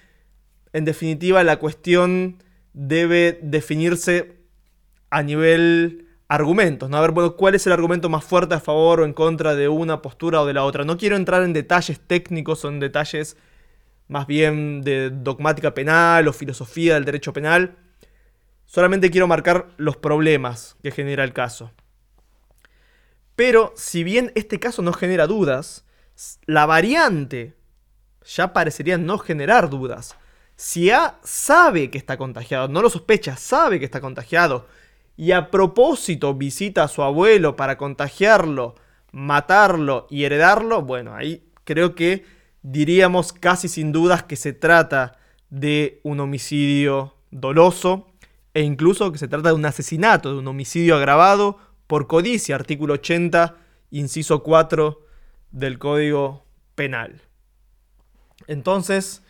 en 0.74 0.86
definitiva, 0.86 1.44
la 1.44 1.60
cuestión 1.60 2.44
debe 2.74 3.40
definirse 3.42 4.38
a 5.10 5.24
nivel 5.24 6.08
argumentos, 6.28 6.90
¿no? 6.90 6.98
A 6.98 7.02
ver, 7.02 7.12
bueno, 7.12 7.36
¿cuál 7.36 7.56
es 7.56 7.66
el 7.68 7.74
argumento 7.74 8.10
más 8.10 8.24
fuerte 8.24 8.56
a 8.56 8.60
favor 8.60 9.00
o 9.00 9.06
en 9.06 9.14
contra 9.14 9.56
de 9.56 9.70
una 9.70 10.02
postura 10.02 10.42
o 10.42 10.46
de 10.46 10.54
la 10.54 10.66
otra? 10.66 10.84
No 10.84 10.98
quiero 10.98 11.16
entrar 11.16 11.44
en 11.44 11.54
detalles 11.54 12.00
técnicos 12.00 12.66
o 12.66 12.68
en 12.68 12.80
detalles 12.80 13.38
más 14.10 14.28
bien 14.28 14.82
de 14.82 15.10
dogmática 15.10 15.74
penal 15.74 16.28
o 16.28 16.34
filosofía 16.34 16.96
del 16.96 17.06
derecho 17.06 17.34
penal. 17.34 17.78
Solamente 18.68 19.10
quiero 19.10 19.28
marcar 19.28 19.70
los 19.78 19.96
problemas 19.98 20.76
que 20.84 20.92
genera 20.92 21.24
el 21.24 21.34
caso. 21.34 21.72
Pero 23.36 23.74
si 23.76 24.04
bien 24.04 24.32
este 24.36 24.60
caso 24.60 24.82
no 24.82 24.94
genera 24.94 25.26
dudas, 25.26 25.86
la 26.46 26.66
variante 26.66 27.56
ya 28.26 28.52
parecería 28.52 28.98
no 28.98 29.18
generar 29.20 29.70
dudas. 29.70 30.16
Si 30.58 30.92
A 30.92 31.18
sabe 31.24 31.90
que 31.90 31.98
está 31.98 32.18
contagiado, 32.18 32.68
no 32.68 32.82
lo 32.82 32.90
sospecha, 32.90 33.38
sabe 33.38 33.80
que 33.80 33.86
está 33.86 34.02
contagiado, 34.02 34.68
y 35.16 35.32
a 35.32 35.50
propósito 35.50 36.34
visita 36.34 36.84
a 36.84 36.88
su 36.88 37.04
abuelo 37.04 37.56
para 37.56 37.78
contagiarlo, 37.78 38.76
matarlo 39.12 40.08
y 40.10 40.26
heredarlo, 40.26 40.82
bueno, 40.82 41.16
ahí 41.16 41.44
creo 41.64 41.96
que 41.96 42.26
diríamos 42.64 43.34
casi 43.34 43.70
sin 43.70 43.92
dudas 43.92 44.24
que 44.24 44.36
se 44.36 44.52
trata 44.52 45.18
de 45.50 46.02
un 46.04 46.20
homicidio 46.20 47.16
doloso 47.32 48.07
e 48.58 48.64
incluso 48.64 49.12
que 49.12 49.20
se 49.20 49.28
trata 49.28 49.50
de 49.50 49.54
un 49.54 49.66
asesinato, 49.68 50.34
de 50.34 50.40
un 50.40 50.48
homicidio 50.48 50.96
agravado 50.96 51.60
por 51.86 52.08
codicia, 52.08 52.56
artículo 52.56 52.96
80, 52.96 53.56
inciso 53.92 54.42
4 54.42 55.00
del 55.52 55.78
Código 55.78 56.44
Penal. 56.74 57.22
Entonces, 58.48 59.22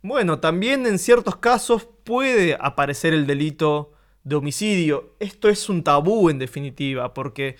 bueno, 0.00 0.40
también 0.40 0.86
en 0.86 0.98
ciertos 0.98 1.36
casos 1.36 1.86
puede 2.02 2.56
aparecer 2.58 3.12
el 3.12 3.26
delito 3.26 3.92
de 4.24 4.36
homicidio. 4.36 5.16
Esto 5.20 5.50
es 5.50 5.68
un 5.68 5.84
tabú 5.84 6.30
en 6.30 6.38
definitiva, 6.38 7.12
porque 7.12 7.56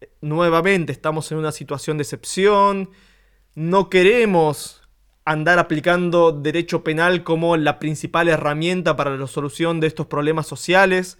eh, 0.00 0.10
nuevamente 0.22 0.90
estamos 0.90 1.30
en 1.32 1.36
una 1.36 1.52
situación 1.52 1.98
de 1.98 2.04
excepción, 2.04 2.88
no 3.54 3.90
queremos 3.90 4.79
andar 5.30 5.60
aplicando 5.60 6.32
derecho 6.32 6.82
penal 6.82 7.22
como 7.22 7.56
la 7.56 7.78
principal 7.78 8.28
herramienta 8.28 8.96
para 8.96 9.16
la 9.16 9.28
solución 9.28 9.78
de 9.78 9.86
estos 9.86 10.06
problemas 10.06 10.48
sociales. 10.48 11.18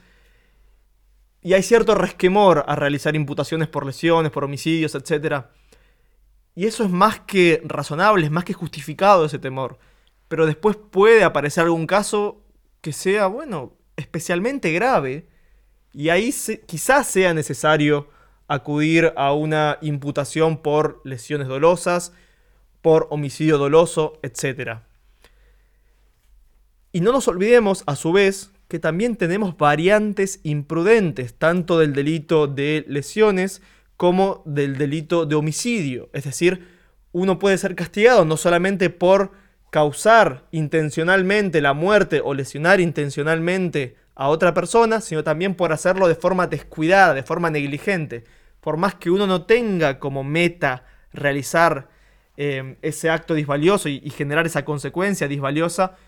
Y 1.43 1.53
hay 1.53 1.63
cierto 1.63 1.95
resquemor 1.95 2.65
a 2.67 2.75
realizar 2.75 3.15
imputaciones 3.15 3.69
por 3.69 3.87
lesiones, 3.87 4.33
por 4.33 4.43
homicidios, 4.43 4.97
etc. 4.97 5.45
Y 6.57 6.67
eso 6.67 6.83
es 6.83 6.91
más 6.91 7.21
que 7.21 7.63
razonable, 7.65 8.27
es 8.27 8.33
más 8.33 8.43
que 8.43 8.53
justificado 8.53 9.25
ese 9.25 9.39
temor. 9.39 9.79
Pero 10.27 10.45
después 10.45 10.77
puede 10.77 11.23
aparecer 11.23 11.63
algún 11.63 11.87
caso 11.87 12.43
que 12.81 12.93
sea, 12.93 13.29
bueno, 13.29 13.77
especialmente 13.95 14.73
grave, 14.73 15.29
y 15.93 16.09
ahí 16.09 16.35
quizás 16.67 17.07
sea 17.07 17.33
necesario 17.33 18.09
acudir 18.49 19.13
a 19.17 19.33
una 19.35 19.79
imputación 19.83 20.63
por 20.63 21.01
lesiones 21.05 21.47
dolosas, 21.47 22.13
por 22.83 23.07
homicidio 23.11 23.59
doloso, 23.59 24.19
etc. 24.23 24.81
Y 26.93 27.01
no 27.01 27.13
nos 27.13 27.29
olvidemos, 27.29 27.85
a 27.87 27.97
su 27.97 28.13
vez, 28.13 28.53
que 28.69 28.79
también 28.79 29.17
tenemos 29.17 29.57
variantes 29.57 30.41
imprudentes, 30.45 31.35
tanto 31.35 31.79
del 31.79 31.93
delito 31.93 32.47
de 32.47 32.85
lesiones 32.89 33.63
como 33.97 34.43
del 34.47 34.79
delito 34.79 35.27
de 35.27 35.35
homicidio. 35.35 36.09
Es 36.13 36.25
decir, 36.25 36.69
uno 37.13 37.39
puede 37.39 37.59
ser 37.59 37.75
castigado 37.75 38.25
no 38.25 38.37
solamente 38.37 38.89
por 38.89 39.33
causar 39.71 40.47
intencionalmente 40.53 41.61
la 41.61 41.75
muerte 41.75 42.21
o 42.25 42.35
lesionar 42.35 42.81
intencionalmente 42.81 43.97
a 44.15 44.29
otra 44.29 44.55
persona, 44.55 45.01
sino 45.01 45.25
también 45.25 45.55
por 45.55 45.73
hacerlo 45.73 46.09
de 46.09 46.15
forma 46.15 46.47
descuidada, 46.47 47.15
de 47.15 47.23
forma 47.23 47.51
negligente. 47.51 48.25
Por 48.61 48.77
más 48.77 48.95
que 48.95 49.11
uno 49.11 49.27
no 49.27 49.47
tenga 49.47 49.99
como 49.99 50.25
meta 50.25 50.85
realizar 51.13 51.89
eh, 52.43 52.79
ese 52.81 53.11
acto 53.11 53.35
disvalioso 53.35 53.91
y 53.91 54.09
generar 54.09 54.47
esa 54.47 54.65
consecuencia 54.65 55.29
disvaliosa, 55.29 55.99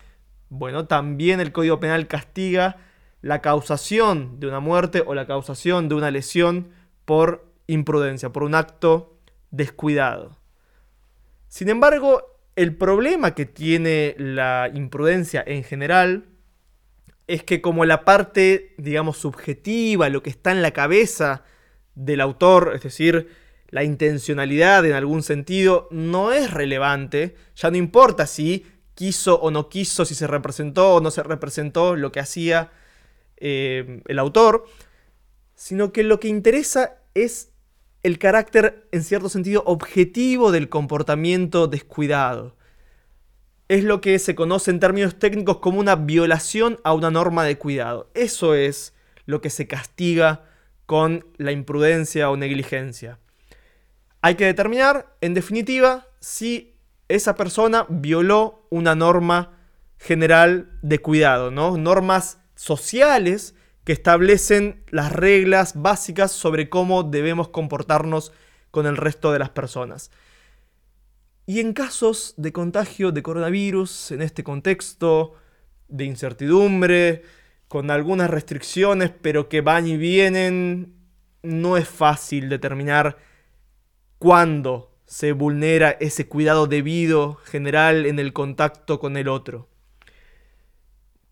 bueno, 0.49 0.87
también 0.87 1.39
el 1.39 1.51
Código 1.51 1.79
Penal 1.79 2.07
castiga 2.07 2.77
la 3.21 3.39
causación 3.39 4.39
de 4.39 4.47
una 4.47 4.59
muerte 4.59 5.03
o 5.05 5.13
la 5.13 5.27
causación 5.27 5.89
de 5.89 5.95
una 5.95 6.09
lesión 6.09 6.69
por 7.05 7.45
imprudencia, 7.67 8.31
por 8.31 8.41
un 8.41 8.55
acto 8.55 9.15
descuidado. 9.51 10.39
Sin 11.49 11.69
embargo, 11.69 12.23
el 12.55 12.75
problema 12.75 13.35
que 13.35 13.45
tiene 13.45 14.15
la 14.17 14.71
imprudencia 14.73 15.43
en 15.45 15.63
general 15.63 16.25
es 17.27 17.43
que 17.43 17.61
como 17.61 17.85
la 17.85 18.05
parte, 18.05 18.73
digamos, 18.79 19.19
subjetiva, 19.19 20.09
lo 20.09 20.23
que 20.23 20.31
está 20.31 20.51
en 20.51 20.63
la 20.63 20.71
cabeza 20.71 21.43
del 21.93 22.21
autor, 22.21 22.71
es 22.73 22.81
decir, 22.81 23.42
la 23.73 23.83
intencionalidad 23.83 24.85
en 24.85 24.93
algún 24.93 25.23
sentido, 25.23 25.87
no 25.89 26.31
es 26.31 26.51
relevante, 26.51 27.33
ya 27.55 27.71
no 27.71 27.77
importa 27.77 28.27
si 28.27 28.67
quiso 28.93 29.41
o 29.41 29.49
no 29.49 29.67
quiso, 29.67 30.05
si 30.05 30.13
se 30.13 30.27
representó 30.27 30.93
o 30.93 31.01
no 31.01 31.09
se 31.09 31.23
representó 31.23 31.95
lo 31.95 32.11
que 32.11 32.19
hacía 32.19 32.71
eh, 33.37 34.03
el 34.05 34.19
autor, 34.19 34.65
sino 35.55 35.91
que 35.91 36.03
lo 36.03 36.19
que 36.19 36.27
interesa 36.27 36.99
es 37.15 37.49
el 38.03 38.19
carácter, 38.19 38.87
en 38.91 39.03
cierto 39.03 39.27
sentido, 39.27 39.63
objetivo 39.65 40.51
del 40.51 40.69
comportamiento 40.69 41.65
descuidado 41.65 42.55
es 43.69 43.83
lo 43.83 44.01
que 44.01 44.19
se 44.19 44.35
conoce 44.35 44.69
en 44.69 44.79
términos 44.79 45.17
técnicos 45.17 45.57
como 45.57 45.79
una 45.79 45.95
violación 45.95 46.79
a 46.83 46.93
una 46.93 47.09
norma 47.09 47.43
de 47.43 47.57
cuidado. 47.57 48.11
Eso 48.13 48.53
es 48.53 48.93
lo 49.25 49.41
que 49.41 49.49
se 49.49 49.65
castiga 49.65 50.45
con 50.85 51.25
la 51.37 51.51
imprudencia 51.53 52.29
o 52.29 52.37
negligencia. 52.37 53.17
Hay 54.25 54.35
que 54.35 54.45
determinar, 54.45 55.17
en 55.19 55.33
definitiva, 55.33 56.07
si 56.21 56.77
esa 57.09 57.35
persona 57.35 57.85
violó 57.89 58.65
una 58.69 58.95
norma 58.95 59.57
general 59.97 60.79
de 60.81 60.99
cuidado, 60.99 61.51
¿no? 61.51 61.75
Normas 61.75 62.39
sociales 62.55 63.53
que 63.83 63.91
establecen 63.91 64.81
las 64.91 65.11
reglas 65.11 65.73
básicas 65.75 66.31
sobre 66.31 66.69
cómo 66.69 67.03
debemos 67.03 67.49
comportarnos 67.49 68.31
con 68.71 68.85
el 68.85 68.95
resto 68.95 69.33
de 69.33 69.39
las 69.39 69.49
personas. 69.49 70.09
Y 71.45 71.59
en 71.59 71.73
casos 71.73 72.33
de 72.37 72.53
contagio 72.53 73.11
de 73.11 73.23
coronavirus, 73.23 74.11
en 74.11 74.21
este 74.21 74.41
contexto 74.41 75.33
de 75.89 76.05
incertidumbre, 76.05 77.23
con 77.67 77.91
algunas 77.91 78.29
restricciones, 78.29 79.11
pero 79.21 79.49
que 79.49 79.59
van 79.59 79.85
y 79.85 79.97
vienen, 79.97 80.93
no 81.41 81.75
es 81.75 81.89
fácil 81.89 82.47
determinar 82.47 83.17
cuándo 84.23 84.89
se 85.05 85.33
vulnera 85.33 85.97
ese 85.99 86.29
cuidado 86.29 86.65
debido 86.65 87.35
general 87.43 88.05
en 88.05 88.19
el 88.19 88.31
contacto 88.31 88.97
con 88.97 89.17
el 89.17 89.27
otro. 89.27 89.67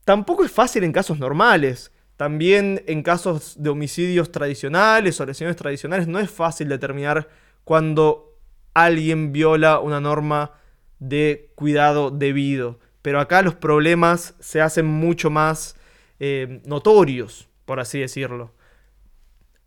Tampoco 0.04 0.44
es 0.44 0.52
fácil 0.52 0.84
en 0.84 0.92
casos 0.92 1.18
normales. 1.18 1.94
También 2.18 2.84
en 2.88 3.02
casos 3.02 3.56
de 3.64 3.70
homicidios 3.70 4.34
tradicionales 4.34 5.22
o 5.22 5.26
lesiones 5.26 5.56
tradicionales 5.56 6.10
no 6.10 6.20
es 6.20 6.30
fácil 6.30 6.68
determinar 6.68 7.30
cuándo 7.64 8.38
alguien 8.74 9.32
viola 9.32 9.80
una 9.80 10.02
norma 10.02 10.52
de 11.00 11.54
cuidado 11.56 12.12
debido. 12.12 12.82
Pero 13.02 13.22
acá 13.22 13.42
los 13.42 13.56
problemas 13.56 14.36
se 14.42 14.60
hacen 14.60 14.86
mucho 14.86 15.30
más 15.30 15.78
eh, 16.20 16.60
notorios, 16.66 17.48
por 17.64 17.80
así 17.80 18.02
decirlo. 18.02 18.52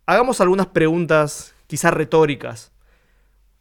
Hagamos 0.05 0.41
algunas 0.41 0.67
preguntas 0.67 1.55
quizás 1.65 1.91
retóricas. 1.91 2.71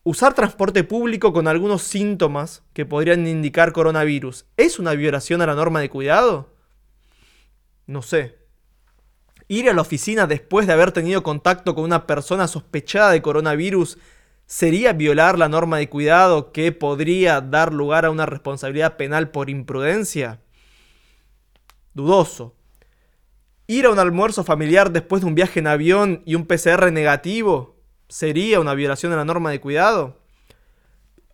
Usar 0.06 0.34
transporte 0.34 0.84
público 0.84 1.32
con 1.32 1.48
algunos 1.48 1.80
síntomas 1.80 2.62
que 2.74 2.84
podrían 2.84 3.26
indicar 3.26 3.72
coronavirus, 3.72 4.44
¿es 4.58 4.78
una 4.78 4.92
violación 4.92 5.40
a 5.40 5.46
la 5.46 5.54
norma 5.54 5.80
de 5.80 5.88
cuidado? 5.88 6.52
No 7.86 8.02
sé. 8.02 8.36
Ir 9.48 9.70
a 9.70 9.72
la 9.72 9.80
oficina 9.80 10.26
después 10.26 10.66
de 10.66 10.74
haber 10.74 10.92
tenido 10.92 11.22
contacto 11.22 11.74
con 11.74 11.84
una 11.84 12.06
persona 12.06 12.48
sospechada 12.48 13.12
de 13.12 13.22
coronavirus 13.22 13.96
sería 14.44 14.92
violar 14.92 15.38
la 15.38 15.48
norma 15.48 15.78
de 15.78 15.88
cuidado 15.88 16.52
que 16.52 16.70
podría 16.70 17.40
dar 17.40 17.72
lugar 17.72 18.04
a 18.04 18.10
una 18.10 18.26
responsabilidad 18.26 18.98
penal 18.98 19.30
por 19.30 19.48
imprudencia? 19.48 20.42
Dudoso. 21.94 22.54
Ir 23.66 23.86
a 23.86 23.90
un 23.90 23.98
almuerzo 23.98 24.44
familiar 24.44 24.92
después 24.92 25.22
de 25.22 25.28
un 25.28 25.34
viaje 25.34 25.60
en 25.60 25.66
avión 25.66 26.22
y 26.26 26.34
un 26.34 26.44
PCR 26.44 26.92
negativo 26.92 27.73
sería 28.14 28.60
una 28.60 28.74
violación 28.74 29.10
de 29.10 29.16
la 29.16 29.24
norma 29.24 29.50
de 29.50 29.60
cuidado. 29.60 30.20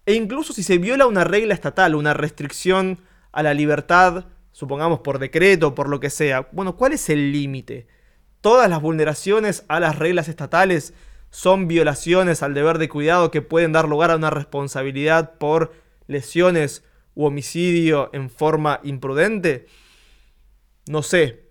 E 0.06 0.14
incluso 0.14 0.54
si 0.54 0.62
se 0.62 0.78
viola 0.78 1.06
una 1.06 1.24
regla 1.24 1.52
estatal, 1.52 1.94
una 1.94 2.14
restricción 2.14 3.00
a 3.32 3.42
la 3.42 3.52
libertad, 3.52 4.24
supongamos 4.52 5.00
por 5.00 5.18
decreto, 5.18 5.74
por 5.74 5.90
lo 5.90 6.00
que 6.00 6.08
sea, 6.08 6.48
bueno, 6.52 6.76
¿cuál 6.76 6.94
es 6.94 7.10
el 7.10 7.32
límite? 7.32 7.86
Todas 8.40 8.70
las 8.70 8.80
vulneraciones 8.80 9.66
a 9.68 9.78
las 9.78 9.98
reglas 9.98 10.28
estatales 10.28 10.94
son 11.28 11.68
violaciones 11.68 12.42
al 12.42 12.54
deber 12.54 12.78
de 12.78 12.88
cuidado 12.88 13.30
que 13.30 13.42
pueden 13.42 13.72
dar 13.72 13.86
lugar 13.86 14.10
a 14.10 14.16
una 14.16 14.30
responsabilidad 14.30 15.34
por 15.34 15.74
lesiones 16.06 16.82
u 17.14 17.26
homicidio 17.26 18.08
en 18.14 18.30
forma 18.30 18.80
imprudente? 18.84 19.66
No 20.86 21.02
sé, 21.02 21.49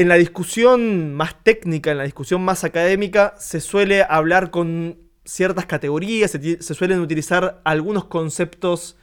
en 0.00 0.08
la 0.08 0.14
discusión 0.14 1.12
más 1.12 1.44
técnica, 1.44 1.90
en 1.90 1.98
la 1.98 2.04
discusión 2.04 2.42
más 2.42 2.64
académica, 2.64 3.34
se 3.38 3.60
suele 3.60 4.02
hablar 4.08 4.50
con 4.50 4.96
ciertas 5.26 5.66
categorías, 5.66 6.30
se, 6.30 6.74
suelen 6.74 7.00
utilizar 7.00 7.60
algunos 7.64 8.06
conceptos 8.06 8.96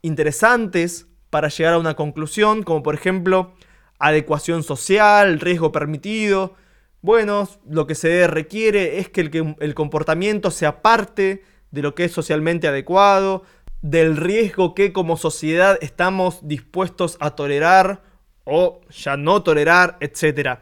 interesantes 0.00 1.08
para 1.28 1.48
llegar 1.48 1.74
a 1.74 1.78
una 1.78 1.92
conclusión, 1.92 2.62
como 2.62 2.82
por 2.82 2.94
ejemplo 2.94 3.52
adecuación 3.98 4.62
social, 4.62 5.40
riesgo 5.40 5.72
permitido. 5.72 6.54
Bueno, 7.02 7.46
lo 7.68 7.86
que 7.86 7.94
se 7.94 8.26
requiere 8.28 9.00
es 9.00 9.10
que 9.10 9.20
el, 9.20 9.56
el 9.60 9.74
comportamiento 9.74 10.50
sea 10.50 10.80
parte 10.80 11.42
de 11.70 11.82
lo 11.82 11.94
que 11.94 12.04
es 12.04 12.12
socialmente 12.12 12.66
adecuado, 12.66 13.42
del 13.82 14.16
riesgo 14.16 14.74
que 14.74 14.94
como 14.94 15.18
sociedad 15.18 15.76
estamos 15.82 16.48
dispuestos 16.48 17.18
a 17.20 17.32
tolerar 17.32 18.07
o 18.48 18.80
ya 18.90 19.16
no 19.16 19.42
tolerar, 19.42 19.98
etc. 20.00 20.60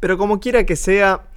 Pero 0.00 0.18
como 0.18 0.40
quiera 0.40 0.66
que 0.66 0.76
sea, 0.76 1.28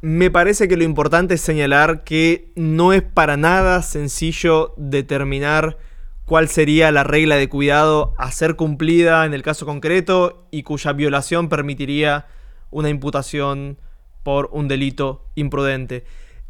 me 0.00 0.30
parece 0.30 0.68
que 0.68 0.76
lo 0.76 0.84
importante 0.84 1.34
es 1.34 1.40
señalar 1.40 2.04
que 2.04 2.52
no 2.54 2.92
es 2.92 3.02
para 3.02 3.36
nada 3.36 3.82
sencillo 3.82 4.72
determinar 4.76 5.78
cuál 6.26 6.48
sería 6.48 6.92
la 6.92 7.02
regla 7.02 7.36
de 7.36 7.48
cuidado 7.48 8.14
a 8.18 8.30
ser 8.30 8.56
cumplida 8.56 9.26
en 9.26 9.34
el 9.34 9.42
caso 9.42 9.66
concreto 9.66 10.46
y 10.50 10.62
cuya 10.62 10.92
violación 10.92 11.48
permitiría 11.48 12.26
una 12.70 12.88
imputación 12.88 13.78
por 14.22 14.48
un 14.52 14.68
delito 14.68 15.24
imprudente. 15.34 16.04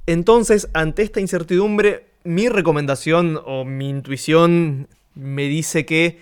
Entonces, 0.06 0.68
ante 0.72 1.02
esta 1.02 1.20
incertidumbre, 1.20 2.06
mi 2.24 2.48
recomendación 2.48 3.40
o 3.44 3.64
mi 3.64 3.88
intuición 3.88 4.88
me 5.14 5.44
dice 5.44 5.86
que 5.86 6.20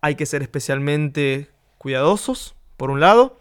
hay 0.00 0.14
que 0.14 0.26
ser 0.26 0.42
especialmente 0.42 1.53
cuidadosos, 1.84 2.54
por 2.78 2.90
un 2.90 3.00
lado, 3.00 3.36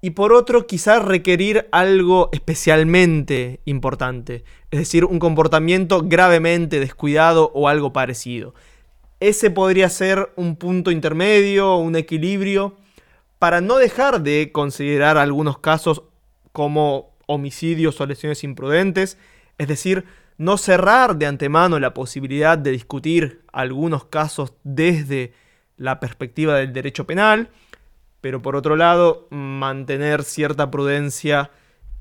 y 0.00 0.10
por 0.10 0.32
otro 0.32 0.66
quizás 0.66 1.04
requerir 1.04 1.68
algo 1.70 2.30
especialmente 2.32 3.60
importante, 3.64 4.42
es 4.72 4.80
decir, 4.80 5.04
un 5.04 5.20
comportamiento 5.20 6.02
gravemente 6.02 6.80
descuidado 6.80 7.52
o 7.54 7.68
algo 7.68 7.92
parecido. 7.92 8.54
Ese 9.20 9.52
podría 9.52 9.88
ser 9.88 10.32
un 10.34 10.56
punto 10.56 10.90
intermedio, 10.90 11.76
un 11.76 11.94
equilibrio, 11.94 12.76
para 13.38 13.60
no 13.60 13.76
dejar 13.76 14.20
de 14.22 14.50
considerar 14.50 15.16
algunos 15.16 15.60
casos 15.60 16.02
como 16.50 17.12
homicidios 17.26 18.00
o 18.00 18.06
lesiones 18.06 18.42
imprudentes, 18.42 19.16
es 19.58 19.68
decir, 19.68 20.06
no 20.38 20.58
cerrar 20.58 21.14
de 21.18 21.26
antemano 21.26 21.78
la 21.78 21.94
posibilidad 21.94 22.58
de 22.58 22.72
discutir 22.72 23.42
algunos 23.52 24.06
casos 24.06 24.54
desde 24.64 25.34
la 25.78 26.00
perspectiva 26.00 26.56
del 26.56 26.72
derecho 26.72 27.06
penal, 27.06 27.48
pero 28.20 28.42
por 28.42 28.56
otro 28.56 28.76
lado 28.76 29.26
mantener 29.30 30.24
cierta 30.24 30.70
prudencia 30.70 31.50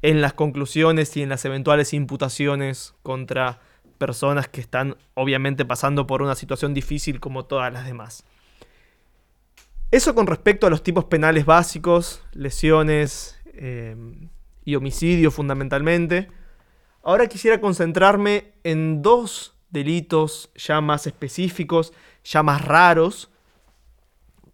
en 0.02 0.22
las 0.22 0.34
conclusiones 0.34 1.16
y 1.16 1.22
en 1.22 1.30
las 1.30 1.46
eventuales 1.46 1.94
imputaciones 1.94 2.94
contra 3.04 3.62
personas 3.98 4.48
que 4.48 4.62
están 4.62 4.96
obviamente 5.13 5.66
pasando 5.66 6.06
por 6.06 6.22
una 6.22 6.36
situación 6.36 6.74
difícil 6.74 7.20
como 7.20 7.46
todas 7.46 7.72
las 7.74 7.86
demás. 7.86 8.24
Eso 9.90 10.13
con 10.13 10.28
respecto 10.28 10.68
a 10.68 10.70
los 10.70 10.84
tipos 10.84 11.06
penales 11.06 11.46
básicos, 11.46 12.22
lesiones 12.34 13.40
eh, 13.54 13.96
y 14.66 14.76
homicidio 14.76 15.32
fundamentalmente. 15.32 16.28
Ahora 17.04 17.28
quisiera 17.28 17.62
concentrarme 17.62 18.52
en 18.63 19.02
dos 19.02 19.56
delitos 19.70 20.52
ya 20.56 20.82
más 20.82 21.08
específicos, 21.08 21.94
ya 22.24 22.44
más 22.44 22.66
raros, 22.66 23.32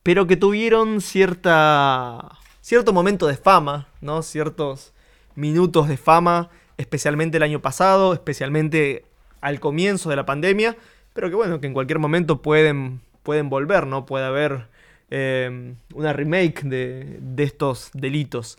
pero 0.03 0.27
que 0.27 0.35
tuvieron 0.35 0.99
cierta, 0.99 2.37
cierto 2.61 2.91
momento 2.93 3.25
de 3.25 3.37
fama, 3.37 3.87
¿no? 4.01 4.21
Ciertos 4.21 4.93
minutos 5.35 5.87
de 5.87 5.97
fama, 5.97 6.49
especialmente 6.77 7.37
el 7.37 7.43
año 7.43 7.61
pasado, 7.61 8.13
especialmente 8.13 9.05
al 9.39 9.59
comienzo 9.61 10.09
de 10.09 10.17
la 10.17 10.25
pandemia, 10.25 10.75
pero 11.13 11.29
que 11.29 11.35
bueno, 11.35 11.59
que 11.61 11.67
en 11.67 11.73
cualquier 11.73 11.99
momento 11.99 12.41
pueden, 12.41 13.01
pueden 13.23 13.49
volver, 13.49 13.87
¿no? 13.87 14.05
Puede 14.05 14.25
haber 14.25 14.67
eh, 15.09 15.73
una 15.93 16.11
remake 16.11 16.63
de, 16.63 17.17
de 17.21 17.43
estos 17.43 17.89
delitos. 17.93 18.57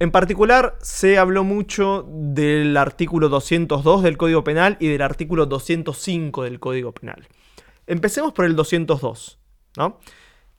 En 0.00 0.10
particular, 0.10 0.76
se 0.80 1.18
habló 1.18 1.44
mucho 1.44 2.08
del 2.10 2.76
artículo 2.76 3.28
202 3.28 4.02
del 4.02 4.16
Código 4.16 4.42
Penal 4.42 4.76
y 4.80 4.88
del 4.88 5.02
artículo 5.02 5.46
205 5.46 6.42
del 6.42 6.58
Código 6.58 6.92
Penal. 6.92 7.28
Empecemos 7.86 8.32
por 8.32 8.44
el 8.44 8.56
202, 8.56 9.38
¿no? 9.76 10.00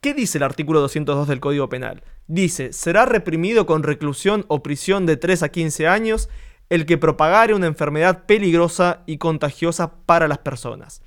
¿Qué 0.06 0.14
dice 0.14 0.38
el 0.38 0.44
artículo 0.44 0.82
202 0.82 1.28
del 1.28 1.40
Código 1.40 1.68
Penal? 1.68 2.04
Dice, 2.28 2.74
será 2.74 3.08
reprimido 3.08 3.66
con 3.66 3.82
reclusión 3.82 4.46
o 4.50 4.62
prisión 4.62 5.08
de 5.08 5.18
3 5.18 5.42
a 5.42 5.50
15 5.50 5.88
años 5.88 6.30
el 6.70 6.86
que 6.86 7.00
propagare 7.00 7.56
una 7.56 7.66
enfermedad 7.66 8.28
peligrosa 8.28 9.02
y 9.08 9.18
contagiosa 9.18 9.96
para 10.06 10.28
las 10.28 10.38
personas. 10.38 11.02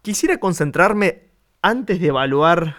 Quisiera 0.00 0.40
concentrarme, 0.40 1.24
antes 1.60 2.00
de 2.00 2.06
evaluar 2.06 2.76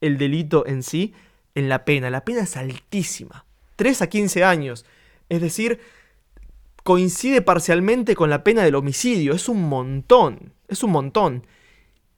el 0.00 0.16
delito 0.16 0.64
en 0.64 0.84
sí, 0.84 1.12
en 1.56 1.68
la 1.68 1.84
pena. 1.84 2.08
La 2.08 2.24
pena 2.24 2.42
es 2.42 2.56
altísima. 2.56 3.46
3 3.74 4.02
a 4.02 4.06
15 4.06 4.44
años. 4.44 4.86
Es 5.28 5.40
decir, 5.40 5.80
coincide 6.84 7.42
parcialmente 7.42 8.14
con 8.14 8.30
la 8.30 8.44
pena 8.44 8.62
del 8.62 8.76
homicidio. 8.76 9.32
Es 9.34 9.48
un 9.48 9.68
montón. 9.68 10.52
Es 10.68 10.84
un 10.84 10.92
montón. 10.92 11.42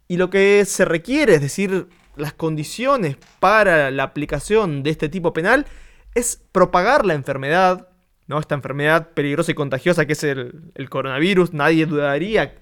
Y 0.08 0.16
lo 0.16 0.30
que 0.30 0.64
se 0.64 0.84
requiere, 0.84 1.34
es 1.34 1.40
decir, 1.40 1.88
las 2.16 2.32
condiciones 2.32 3.16
para 3.40 3.90
la 3.90 4.04
aplicación 4.04 4.82
de 4.82 4.90
este 4.90 5.08
tipo 5.08 5.32
penal, 5.32 5.66
es 6.14 6.40
propagar 6.52 7.04
la 7.04 7.14
enfermedad, 7.14 7.88
¿no? 8.26 8.38
Esta 8.38 8.54
enfermedad 8.54 9.10
peligrosa 9.10 9.52
y 9.52 9.54
contagiosa 9.54 10.06
que 10.06 10.12
es 10.12 10.22
el, 10.24 10.88
coronavirus, 10.88 11.52
nadie 11.52 11.86
dudaría 11.86 12.54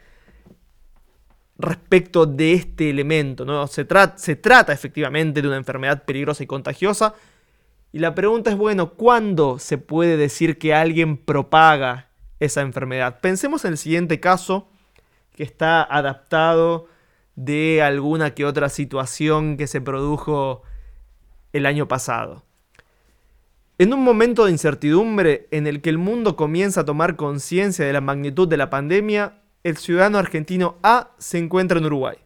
respecto 1.58 2.26
de 2.26 2.54
este 2.54 2.90
elemento, 2.90 3.44
¿no? 3.44 3.66
Se, 3.66 3.86
se 4.16 4.36
trata 4.36 4.72
efectivamente 4.72 5.42
de 5.42 5.48
una 5.48 5.56
enfermedad 5.56 6.04
peligrosa 6.04 6.42
y 6.42 6.46
contagiosa. 6.46 7.14
Y 7.92 7.98
la 7.98 8.14
pregunta 8.14 8.50
es, 8.50 8.56
bueno, 8.56 8.94
¿cuándo 8.94 9.58
se 9.58 9.76
puede 9.76 10.16
decir 10.16 10.58
que 10.58 10.72
alguien 10.72 11.18
propaga 11.18 12.08
esa 12.40 12.62
enfermedad? 12.62 13.20
Pensemos 13.20 13.66
en 13.66 13.72
el 13.72 13.78
siguiente 13.78 14.18
caso, 14.18 14.70
que 15.36 15.42
está 15.42 15.82
adaptado 15.82 16.88
de 17.36 17.82
alguna 17.82 18.34
que 18.34 18.44
otra 18.44 18.68
situación 18.68 19.56
que 19.56 19.66
se 19.66 19.80
produjo 19.80 20.62
el 21.52 21.66
año 21.66 21.88
pasado. 21.88 22.44
En 23.78 23.92
un 23.92 24.04
momento 24.04 24.44
de 24.44 24.52
incertidumbre 24.52 25.48
en 25.50 25.66
el 25.66 25.80
que 25.80 25.90
el 25.90 25.98
mundo 25.98 26.36
comienza 26.36 26.82
a 26.82 26.84
tomar 26.84 27.16
conciencia 27.16 27.84
de 27.84 27.92
la 27.92 28.00
magnitud 28.00 28.46
de 28.46 28.56
la 28.56 28.70
pandemia, 28.70 29.38
el 29.64 29.76
ciudadano 29.76 30.18
argentino 30.18 30.76
A 30.82 31.12
se 31.18 31.38
encuentra 31.38 31.78
en 31.78 31.86
Uruguay. 31.86 32.16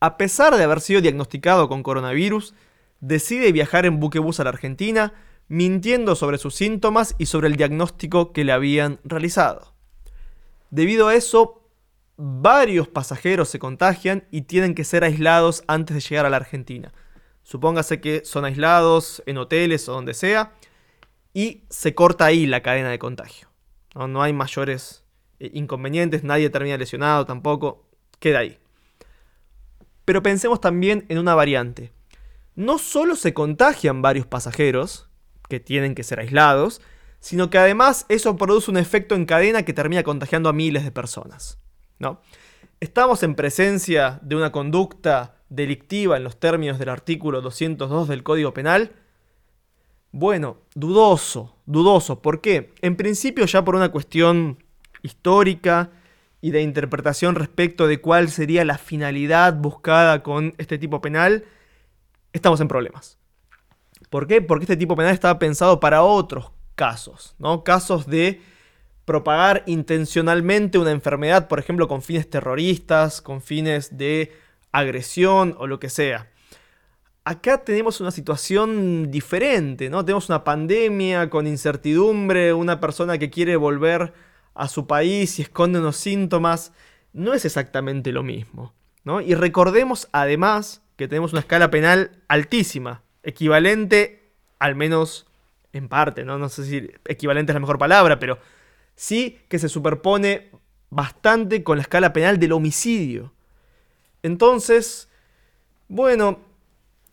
A 0.00 0.16
pesar 0.16 0.56
de 0.56 0.64
haber 0.64 0.80
sido 0.80 1.00
diagnosticado 1.00 1.68
con 1.68 1.82
coronavirus, 1.82 2.54
decide 3.00 3.52
viajar 3.52 3.86
en 3.86 4.00
buquebús 4.00 4.40
a 4.40 4.44
la 4.44 4.50
Argentina, 4.50 5.12
mintiendo 5.48 6.16
sobre 6.16 6.38
sus 6.38 6.54
síntomas 6.54 7.14
y 7.18 7.26
sobre 7.26 7.48
el 7.48 7.56
diagnóstico 7.56 8.32
que 8.32 8.44
le 8.44 8.52
habían 8.52 8.98
realizado. 9.04 9.74
Debido 10.70 11.08
a 11.08 11.14
eso, 11.14 11.61
varios 12.24 12.86
pasajeros 12.86 13.48
se 13.48 13.58
contagian 13.58 14.28
y 14.30 14.42
tienen 14.42 14.76
que 14.76 14.84
ser 14.84 15.02
aislados 15.02 15.64
antes 15.66 15.96
de 15.96 16.00
llegar 16.00 16.24
a 16.24 16.30
la 16.30 16.36
Argentina. 16.36 16.92
Supóngase 17.42 18.00
que 18.00 18.24
son 18.24 18.44
aislados 18.44 19.24
en 19.26 19.38
hoteles 19.38 19.88
o 19.88 19.92
donde 19.92 20.14
sea 20.14 20.52
y 21.34 21.64
se 21.68 21.96
corta 21.96 22.24
ahí 22.24 22.46
la 22.46 22.62
cadena 22.62 22.90
de 22.90 23.00
contagio. 23.00 23.48
No, 23.96 24.22
hay 24.22 24.32
mayores 24.32 25.02
eh, 25.40 25.50
inconvenientes, 25.52 26.22
nadie 26.22 26.48
termina 26.48 26.76
lesionado 26.76 27.26
tampoco, 27.26 27.88
queda 28.20 28.38
ahí. 28.38 28.56
Pero 30.04 30.22
pensemos 30.22 30.60
también 30.60 31.04
en 31.08 31.18
una 31.18 31.34
variante. 31.34 31.92
No 32.54 32.78
solo 32.78 33.16
se 33.16 33.34
contagian 33.34 34.00
varios 34.00 34.26
pasajeros, 34.26 35.08
que 35.48 35.58
tienen 35.58 35.96
que 35.96 36.04
ser 36.04 36.20
aislados, 36.20 36.80
sino 37.18 37.50
que 37.50 37.58
además 37.58 38.06
eso 38.08 38.36
produce 38.36 38.70
un 38.70 38.76
efecto 38.76 39.16
en 39.16 39.26
cadena 39.26 39.64
que 39.64 39.72
termina 39.72 40.04
contagiando 40.04 40.48
a 40.48 40.52
miles 40.52 40.84
de 40.84 40.92
personas. 40.92 41.61
¿No? 42.02 42.20
Estamos 42.80 43.22
en 43.22 43.36
presencia 43.36 44.18
de 44.22 44.36
una 44.36 44.52
conducta 44.52 45.36
delictiva 45.48 46.16
en 46.16 46.24
los 46.24 46.38
términos 46.38 46.78
del 46.78 46.88
artículo 46.88 47.40
202 47.40 48.08
del 48.08 48.24
Código 48.24 48.52
Penal. 48.52 48.92
Bueno, 50.10 50.58
dudoso, 50.74 51.56
dudoso. 51.64 52.20
¿Por 52.20 52.40
qué? 52.40 52.74
En 52.82 52.96
principio 52.96 53.46
ya 53.46 53.64
por 53.64 53.76
una 53.76 53.90
cuestión 53.90 54.62
histórica 55.02 55.90
y 56.40 56.50
de 56.50 56.62
interpretación 56.62 57.36
respecto 57.36 57.86
de 57.86 58.00
cuál 58.00 58.28
sería 58.28 58.64
la 58.64 58.78
finalidad 58.78 59.54
buscada 59.54 60.24
con 60.24 60.54
este 60.58 60.76
tipo 60.76 61.00
penal, 61.00 61.44
estamos 62.32 62.60
en 62.60 62.66
problemas. 62.66 63.16
¿Por 64.10 64.26
qué? 64.26 64.42
Porque 64.42 64.64
este 64.64 64.76
tipo 64.76 64.96
penal 64.96 65.14
estaba 65.14 65.38
pensado 65.38 65.78
para 65.78 66.02
otros 66.02 66.50
casos, 66.74 67.36
¿no? 67.38 67.62
Casos 67.62 68.06
de 68.08 68.42
propagar 69.04 69.64
intencionalmente 69.66 70.78
una 70.78 70.90
enfermedad, 70.90 71.48
por 71.48 71.58
ejemplo, 71.58 71.88
con 71.88 72.02
fines 72.02 72.30
terroristas, 72.30 73.20
con 73.20 73.42
fines 73.42 73.96
de 73.96 74.32
agresión 74.70 75.54
o 75.58 75.66
lo 75.66 75.80
que 75.80 75.90
sea. 75.90 76.30
Acá 77.24 77.64
tenemos 77.64 78.00
una 78.00 78.10
situación 78.10 79.10
diferente, 79.10 79.90
¿no? 79.90 80.04
Tenemos 80.04 80.28
una 80.28 80.42
pandemia 80.42 81.30
con 81.30 81.46
incertidumbre, 81.46 82.52
una 82.52 82.80
persona 82.80 83.18
que 83.18 83.30
quiere 83.30 83.56
volver 83.56 84.12
a 84.54 84.68
su 84.68 84.86
país 84.86 85.38
y 85.38 85.42
esconde 85.42 85.78
unos 85.78 85.96
síntomas, 85.96 86.72
no 87.12 87.32
es 87.34 87.44
exactamente 87.44 88.12
lo 88.12 88.22
mismo. 88.22 88.72
¿no? 89.04 89.20
Y 89.20 89.34
recordemos 89.34 90.08
además 90.12 90.82
que 90.96 91.08
tenemos 91.08 91.32
una 91.32 91.40
escala 91.40 91.70
penal 91.70 92.22
altísima, 92.28 93.02
equivalente, 93.22 94.32
al 94.58 94.74
menos 94.76 95.26
en 95.72 95.88
parte, 95.88 96.24
¿no? 96.24 96.38
no 96.38 96.48
sé 96.48 96.64
si 96.64 96.90
equivalente 97.06 97.52
es 97.52 97.54
la 97.54 97.60
mejor 97.60 97.78
palabra, 97.78 98.18
pero 98.18 98.38
sí 98.94 99.38
que 99.48 99.58
se 99.58 99.68
superpone 99.68 100.50
bastante 100.90 101.62
con 101.62 101.78
la 101.78 101.82
escala 101.82 102.12
penal 102.12 102.38
del 102.38 102.52
homicidio. 102.52 103.32
Entonces, 104.22 105.08
bueno, 105.88 106.40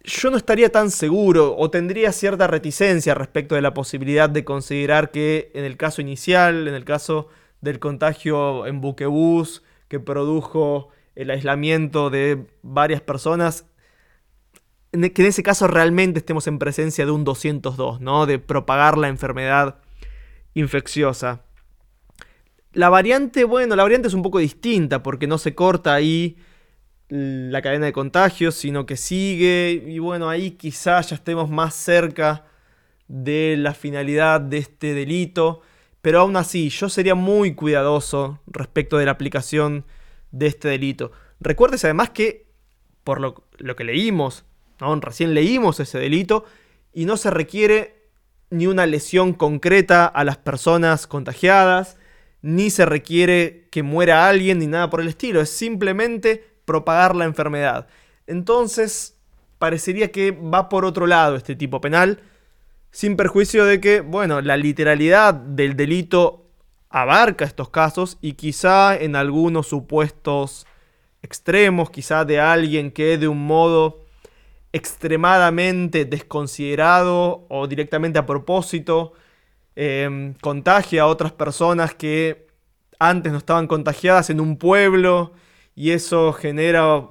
yo 0.03 0.31
no 0.31 0.37
estaría 0.37 0.71
tan 0.71 0.91
seguro 0.91 1.55
o 1.57 1.69
tendría 1.69 2.11
cierta 2.11 2.47
reticencia 2.47 3.13
respecto 3.13 3.55
de 3.55 3.61
la 3.61 3.73
posibilidad 3.73 4.29
de 4.29 4.45
considerar 4.45 5.11
que 5.11 5.51
en 5.53 5.65
el 5.65 5.77
caso 5.77 6.01
inicial, 6.01 6.67
en 6.67 6.73
el 6.73 6.85
caso 6.85 7.27
del 7.61 7.79
contagio 7.79 8.65
en 8.65 8.81
buquebús 8.81 9.63
que 9.87 9.99
produjo 9.99 10.89
el 11.15 11.31
aislamiento 11.31 12.09
de 12.09 12.47
varias 12.61 13.01
personas, 13.01 13.65
e, 14.91 15.11
que 15.11 15.21
en 15.21 15.27
ese 15.27 15.43
caso 15.43 15.67
realmente 15.67 16.19
estemos 16.19 16.47
en 16.47 16.59
presencia 16.59 17.05
de 17.05 17.11
un 17.11 17.23
202, 17.23 17.99
¿no? 17.99 18.25
De 18.25 18.39
propagar 18.39 18.97
la 18.97 19.09
enfermedad 19.09 19.79
infecciosa. 20.53 21.43
La 22.73 22.89
variante, 22.89 23.43
bueno, 23.43 23.75
la 23.75 23.83
variante 23.83 24.07
es 24.07 24.13
un 24.13 24.21
poco 24.21 24.39
distinta 24.39 25.01
porque 25.01 25.27
no 25.27 25.37
se 25.37 25.55
corta 25.55 25.93
ahí 25.93 26.37
la 27.09 27.61
cadena 27.63 27.87
de 27.87 27.93
contagios, 27.93 28.55
sino 28.55 28.85
que 28.85 28.97
sigue. 28.97 29.83
Y 29.87 29.99
bueno, 29.99 30.29
ahí 30.29 30.51
quizás 30.51 31.09
ya 31.09 31.15
estemos 31.15 31.49
más 31.49 31.73
cerca 31.73 32.45
de 33.07 33.55
la 33.57 33.73
finalidad 33.73 34.39
de 34.39 34.59
este 34.59 34.93
delito, 34.93 35.61
pero 36.01 36.19
aún 36.21 36.37
así 36.37 36.69
yo 36.69 36.89
sería 36.89 37.15
muy 37.15 37.55
cuidadoso 37.55 38.39
respecto 38.45 38.97
de 38.97 39.05
la 39.05 39.11
aplicación 39.11 39.85
de 40.31 40.47
este 40.47 40.67
delito. 40.67 41.11
Recuérdese 41.39 41.87
además 41.87 42.11
que, 42.11 42.47
por 43.03 43.19
lo, 43.19 43.43
que 43.75 43.83
leímos, 43.83 44.45
recién 45.01 45.33
leímos 45.33 45.79
ese 45.79 45.97
delito 45.97 46.45
y 46.93 47.05
no 47.05 47.17
se 47.17 47.31
requiere 47.31 48.09
ni 48.51 48.67
una 48.67 48.85
lesión 48.85 49.33
concreta 49.33 50.05
a 50.05 50.23
las 50.23 50.37
personas 50.37 51.07
contagiadas, 51.07 51.97
ni 52.41 52.69
se 52.69 52.85
requiere 52.85 53.67
que 53.71 53.83
muera 53.83 54.27
alguien 54.27 54.59
ni 54.59 54.67
nada 54.67 54.89
por 54.89 55.01
el 55.01 55.07
estilo, 55.07 55.41
es 55.41 55.49
simplemente 55.49 56.45
propagar 56.65 57.15
la 57.15 57.25
enfermedad. 57.25 57.87
Entonces, 58.27 59.17
parecería 59.57 60.11
que 60.11 60.31
va 60.31 60.69
por 60.69 60.85
otro 60.85 61.07
lado 61.07 61.35
este 61.35 61.55
tipo 61.55 61.81
penal, 61.81 62.21
sin 62.91 63.15
perjuicio 63.17 63.65
de 63.65 63.79
que, 63.79 64.01
bueno, 64.01 64.41
la 64.41 64.57
literalidad 64.57 65.33
del 65.33 65.75
delito 65.75 66.45
abarca 66.89 67.45
estos 67.45 67.69
casos 67.69 68.17
y 68.21 68.33
quizá 68.33 68.95
en 68.95 69.15
algunos 69.15 69.67
supuestos 69.67 70.65
extremos, 71.21 71.91
quizá 71.91 72.25
de 72.25 72.39
alguien 72.39 72.91
que 72.91 73.17
de 73.17 73.27
un 73.27 73.45
modo 73.45 74.05
extremadamente 74.71 76.05
desconsiderado 76.05 77.45
o 77.49 77.67
directamente 77.67 78.19
a 78.19 78.25
propósito 78.25 79.13
em, 79.75 80.33
contagia 80.35 81.03
a 81.03 81.07
otras 81.07 81.31
personas 81.31 81.93
que 81.93 82.47
antes 82.99 83.31
no 83.31 83.37
estaban 83.37 83.67
contagiadas 83.67 84.29
en 84.29 84.41
un 84.41 84.57
pueblo 84.57 85.33
y 85.75 85.91
eso 85.91 86.33
genera 86.33 87.01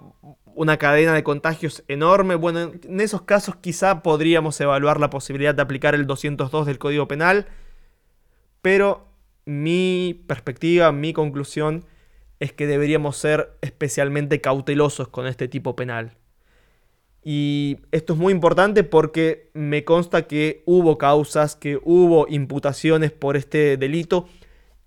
una 0.54 0.76
cadena 0.76 1.14
de 1.14 1.22
contagios 1.22 1.84
enorme. 1.88 2.34
Bueno, 2.34 2.72
en 2.82 3.00
esos 3.00 3.22
casos 3.22 3.56
quizá 3.56 4.02
podríamos 4.02 4.60
evaluar 4.60 5.00
la 5.00 5.08
posibilidad 5.08 5.54
de 5.54 5.62
aplicar 5.62 5.94
el 5.94 6.06
202 6.06 6.66
del 6.66 6.78
Código 6.78 7.08
Penal, 7.08 7.46
pero 8.60 9.06
mi 9.46 10.22
perspectiva, 10.26 10.92
mi 10.92 11.12
conclusión 11.12 11.84
es 12.40 12.52
que 12.52 12.66
deberíamos 12.66 13.16
ser 13.16 13.56
especialmente 13.62 14.40
cautelosos 14.40 15.08
con 15.08 15.26
este 15.26 15.48
tipo 15.48 15.74
penal. 15.74 16.16
Y 17.30 17.80
esto 17.90 18.14
es 18.14 18.18
muy 18.18 18.32
importante 18.32 18.84
porque 18.84 19.50
me 19.52 19.84
consta 19.84 20.26
que 20.26 20.62
hubo 20.64 20.96
causas, 20.96 21.56
que 21.56 21.78
hubo 21.84 22.26
imputaciones 22.28 23.12
por 23.12 23.36
este 23.36 23.76
delito 23.76 24.26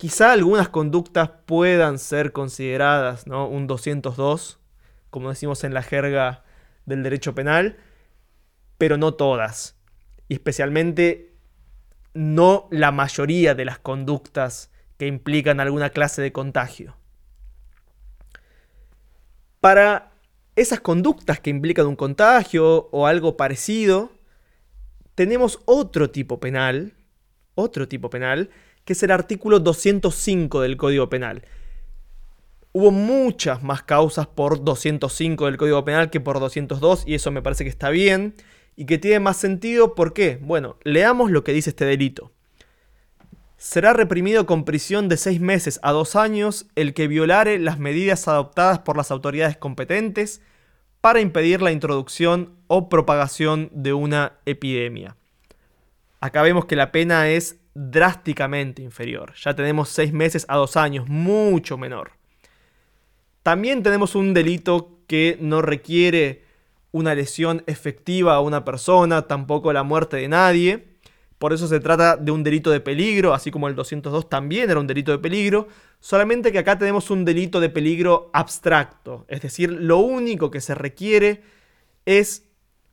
Quizá 0.02 0.32
algunas 0.32 0.68
conductas 0.68 1.30
puedan 1.46 2.00
ser 2.00 2.32
consideradas 2.32 3.28
¿no? 3.28 3.48
un 3.48 3.68
202, 3.68 4.60
como 5.12 5.30
decimos 5.30 5.64
en 5.64 5.76
la 5.76 5.84
jerga 5.84 6.44
del 6.88 7.04
derecho 7.04 7.36
penal, 7.36 7.78
pero 8.80 8.98
no 8.98 9.14
todas. 9.14 9.78
Y 10.28 10.34
especialmente 10.34 11.36
no 12.16 12.68
la 12.72 12.92
mayoría 12.92 13.54
de 13.54 13.64
las 13.64 13.78
conductas 13.78 14.72
que 14.98 15.06
implican 15.06 15.60
alguna 15.60 15.92
clase 15.92 16.24
de 16.24 16.32
contagio. 16.32 16.98
Para 19.60 20.11
esas 20.56 20.82
conductas 20.82 21.40
que 21.40 21.50
implican 21.50 21.88
un 21.88 21.96
contagio 21.96 22.90
o 22.92 23.08
algo 23.08 23.38
parecido, 23.38 24.12
tenemos 25.16 25.60
otro 25.66 26.10
tipo 26.10 26.40
penal, 26.40 26.94
otro 27.56 27.88
tipo 27.88 28.10
penal, 28.10 28.50
que 28.86 28.94
es 28.94 29.04
el 29.04 29.12
artículo 29.12 29.60
205 29.60 30.62
del 30.62 30.78
Código 30.78 31.10
Penal. 31.10 31.44
Hubo 32.74 32.92
muchas 32.92 33.62
más 33.64 33.84
causas 33.84 34.28
por 34.28 34.64
205 34.64 35.46
del 35.46 35.58
Código 35.58 35.84
Penal 35.84 36.10
que 36.10 36.22
por 36.22 36.40
202 36.40 37.04
y 37.06 37.16
eso 37.16 37.32
me 37.32 37.42
parece 37.42 37.64
que 37.64 37.70
está 37.70 37.90
bien 37.90 38.34
y 38.76 38.86
que 38.86 38.98
tiene 38.98 39.20
más 39.20 39.38
sentido. 39.38 39.94
¿Por 39.94 40.14
qué? 40.14 40.40
Bueno, 40.42 40.78
leamos 40.84 41.32
lo 41.32 41.44
que 41.44 41.54
dice 41.54 41.72
este 41.72 41.86
delito. 41.86 42.32
Será 43.64 43.94
reprimido 43.94 44.48
con 44.48 44.66
prisión 44.66 45.08
de 45.08 45.18
seis 45.18 45.40
meses 45.40 45.80
a 45.84 45.92
dos 45.92 46.16
años 46.16 46.66
el 46.74 46.96
que 46.96 47.08
violare 47.08 47.60
las 47.60 47.78
medidas 47.78 48.28
adoptadas 48.28 48.80
por 48.80 48.98
las 48.98 49.12
autoridades 49.12 49.56
competentes 49.56 50.42
para 51.00 51.22
impedir 51.22 51.62
la 51.62 51.72
introducción 51.72 52.56
o 52.66 52.90
propagación 52.90 53.70
de 53.72 53.94
una 53.94 54.40
epidemia. 54.48 55.16
Acá 56.22 56.42
vemos 56.42 56.66
que 56.66 56.76
la 56.76 56.92
pena 56.92 57.30
es 57.30 57.60
drásticamente 57.76 58.82
inferior. 58.82 59.34
Ya 59.36 59.54
tenemos 59.56 59.90
seis 59.90 60.12
meses 60.12 60.44
a 60.48 60.58
dos 60.58 60.76
años, 60.76 61.08
mucho 61.08 61.78
menor. 61.78 62.14
También 63.44 63.84
tenemos 63.84 64.16
un 64.16 64.34
delito 64.34 64.98
que 65.06 65.38
no 65.40 65.62
requiere 65.62 66.46
una 66.92 67.14
lesión 67.14 67.64
efectiva 67.68 68.34
a 68.34 68.42
una 68.42 68.66
persona, 68.66 69.28
tampoco 69.28 69.72
la 69.72 69.84
muerte 69.84 70.18
de 70.18 70.30
nadie. 70.30 70.91
Por 71.42 71.54
eso 71.54 71.68
se 71.68 71.80
trata 71.80 72.18
de 72.18 72.30
un 72.30 72.44
delito 72.44 72.70
de 72.70 72.82
peligro, 72.82 73.34
así 73.34 73.50
como 73.50 73.68
el 73.68 73.74
202 73.74 74.30
también 74.30 74.70
era 74.70 74.80
un 74.80 74.86
delito 74.86 75.12
de 75.12 75.18
peligro, 75.18 75.68
solamente 76.00 76.52
que 76.52 76.60
acá 76.60 76.78
tenemos 76.78 77.10
un 77.10 77.26
delito 77.26 77.60
de 77.60 77.70
peligro 77.70 78.30
abstracto, 78.32 79.26
es 79.28 79.42
decir, 79.42 79.72
lo 79.72 79.98
único 79.98 80.52
que 80.52 80.62
se 80.62 80.76
requiere 80.76 81.42
es 82.06 82.46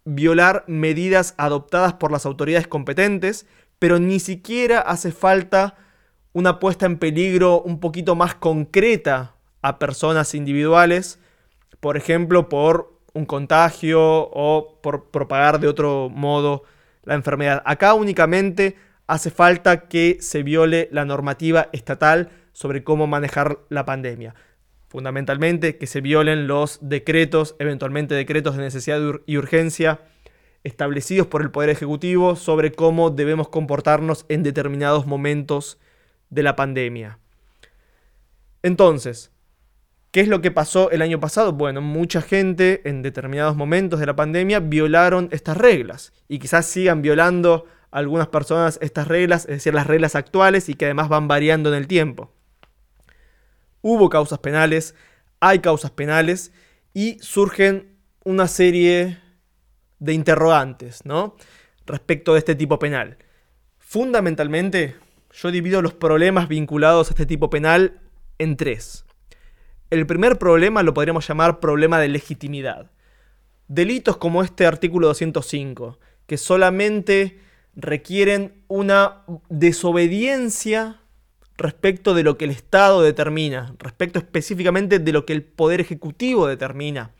violar 0.07 0.65
medidas 0.67 1.35
adoptadas 1.37 1.93
por 1.93 2.11
las 2.11 2.25
autoridades 2.25 2.67
competentes, 2.67 3.45
pero 3.79 3.99
ni 3.99 4.19
siquiera 4.19 4.81
hace 4.81 5.13
falta 5.13 5.77
una 6.33 6.59
puesta 6.59 6.87
en 6.87 6.97
peligro 6.97 7.61
un 7.61 7.81
poquito 7.81 8.15
más 8.15 8.35
concreta 8.35 9.35
a 9.61 9.79
personas 9.79 10.35
individuales, 10.35 11.19
por 11.81 11.99
ejemplo, 11.99 12.49
por 12.49 12.99
un 13.13 13.27
contagio 13.27 14.01
o 14.01 14.81
por 14.81 15.11
propagar 15.11 15.61
de 15.61 15.69
otro 15.69 16.09
modo 16.09 16.63
la 17.09 17.14
enfermedad. 17.14 17.62
Acá 17.64 17.94
únicamente 17.94 18.77
hace 19.07 19.31
falta 19.31 19.88
que 19.88 20.18
se 20.21 20.42
viole 20.42 20.88
la 20.92 21.07
normativa 21.07 21.71
estatal 21.73 22.29
sobre 22.53 22.85
cómo 22.85 23.07
manejar 23.07 23.61
la 23.71 23.87
pandemia. 23.87 24.35
Fundamentalmente 24.88 25.79
que 25.79 25.87
se 25.87 26.03
violen 26.03 26.47
los 26.47 26.79
decretos, 26.83 27.57
eventualmente 27.59 28.14
decretos 28.14 28.57
de 28.57 28.62
necesidad 28.62 29.01
y 29.25 29.37
urgencia 29.38 30.01
establecidos 30.64 31.27
por 31.27 31.40
el 31.40 31.51
Poder 31.51 31.71
Ejecutivo 31.71 32.37
sobre 32.37 32.73
cómo 32.73 33.09
debemos 33.09 33.49
comportarnos 33.49 34.27
en 34.29 34.42
determinados 34.42 35.07
momentos 35.07 35.79
de 36.29 36.42
la 36.42 36.57
pandemia. 36.57 37.18
Entonces, 38.62 39.33
¿qué 40.11 40.21
es 40.21 40.29
lo 40.29 40.40
que 40.40 40.51
pasó 40.51 40.90
el 40.90 41.03
año 41.03 41.21
pasado? 41.21 41.53
Bueno, 41.53 41.81
mucha 41.81 42.23
gente 42.23 42.83
en 42.88 43.03
determinados 43.03 43.57
momentos 43.57 44.01
de 44.01 44.07
la 44.07 44.16
pandemia 44.16 44.61
violaron 44.61 45.29
estas 45.33 45.57
reglas 45.57 46.12
y 46.29 46.38
quizás 46.38 46.66
sigan 46.66 47.03
violando 47.03 47.66
algunas 47.90 48.29
personas 48.29 48.79
estas 48.83 49.09
reglas, 49.09 49.42
es 49.42 49.57
decir, 49.57 49.75
las 49.75 49.87
reglas 49.87 50.14
actuales 50.14 50.68
y 50.68 50.75
que 50.75 50.87
además 50.87 51.09
van 51.09 51.29
variando 51.29 51.71
en 51.71 51.77
el 51.77 51.87
tiempo. 51.87 52.33
Hubo 53.81 54.09
causas 54.09 54.38
penales, 54.40 54.94
hay 55.40 55.61
causas 55.61 55.90
penales 55.90 56.53
y 56.92 57.18
surgen 57.21 57.97
una 58.25 58.49
serie 58.49 59.18
de 59.99 60.12
interrogantes, 60.12 61.05
¿no? 61.05 61.37
Respecto 61.87 62.35
de 62.35 62.40
este 62.40 62.55
tipo 62.55 62.79
penal. 62.79 63.18
Fundamentalmente, 63.79 64.97
yo 65.33 65.51
divido 65.51 65.81
los 65.81 65.94
problemas 65.94 66.49
vinculados 66.49 67.09
a 67.09 67.11
este 67.12 67.27
tipo 67.27 67.49
penal 67.49 68.01
en 68.38 68.57
tres. 68.57 69.07
El 69.90 70.07
primer 70.07 70.38
problema 70.38 70.83
lo 70.83 70.92
podríamos 70.92 71.27
llamar 71.27 71.61
problema 71.61 71.98
de 71.98 72.09
legitimidad. 72.09 72.90
Delitos 73.68 74.18
como 74.18 74.42
este 74.42 74.66
artículo 74.66 75.09
205, 75.09 75.98
que 76.27 76.37
solamente 76.37 77.40
requieren 77.74 78.64
una 78.68 79.22
desobediencia 79.48 81.01
respecto 81.57 82.14
de 82.14 82.22
lo 82.22 82.37
que 82.37 82.44
el 82.44 82.51
Estado 82.51 83.03
determina, 83.03 83.74
respecto 83.79 84.18
específicamente 84.18 84.98
de 84.98 85.12
lo 85.12 85.24
que 85.24 85.33
el 85.33 85.42
Poder 85.42 85.81
Ejecutivo 85.81 86.46
determina, 86.46 87.12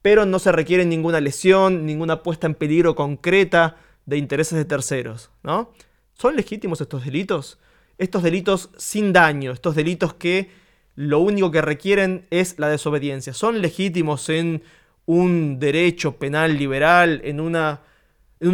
pero 0.00 0.26
no 0.26 0.38
se 0.38 0.52
requiere 0.52 0.84
ninguna 0.84 1.20
lesión, 1.20 1.86
ninguna 1.86 2.22
puesta 2.22 2.46
en 2.46 2.54
peligro 2.54 2.94
concreta 2.94 3.76
de 4.06 4.16
intereses 4.16 4.56
de 4.56 4.64
terceros, 4.64 5.30
¿no? 5.42 5.72
¿Son 6.14 6.36
legítimos 6.36 6.80
estos 6.80 7.04
delitos? 7.04 7.58
Estos 7.96 8.22
delitos 8.22 8.70
sin 8.76 9.12
daño, 9.12 9.52
estos 9.52 9.74
delitos 9.74 10.14
que 10.14 10.50
lo 10.96 11.20
único 11.20 11.50
que 11.50 11.62
requieren 11.62 12.26
es 12.30 12.58
la 12.58 12.68
desobediencia. 12.68 13.32
¿Son 13.32 13.60
legítimos 13.60 14.28
en 14.28 14.62
un 15.06 15.58
derecho 15.58 16.16
penal 16.16 16.56
liberal, 16.56 17.20
en, 17.24 17.40
un 17.40 17.56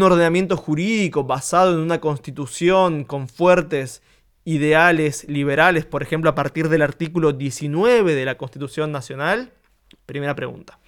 ordenamiento 0.03 0.57
jurídico 0.57 1.25
basado 1.25 1.75
en 1.75 1.81
una 1.81 2.01
constitución 2.01 3.05
con 3.05 3.29
fuertes 3.29 4.03
ideales 4.45 5.29
liberales, 5.29 5.85
por 5.85 6.03
ejemplo, 6.03 6.31
a 6.31 6.35
partir 6.35 6.69
del 6.69 6.83
artículo 6.83 7.33
19 7.33 8.15
de 8.15 8.25
la 8.25 8.37
Constitución 8.37 8.91
Nacional? 8.91 9.53
Primera 10.07 10.35
pregunta. 10.35 10.79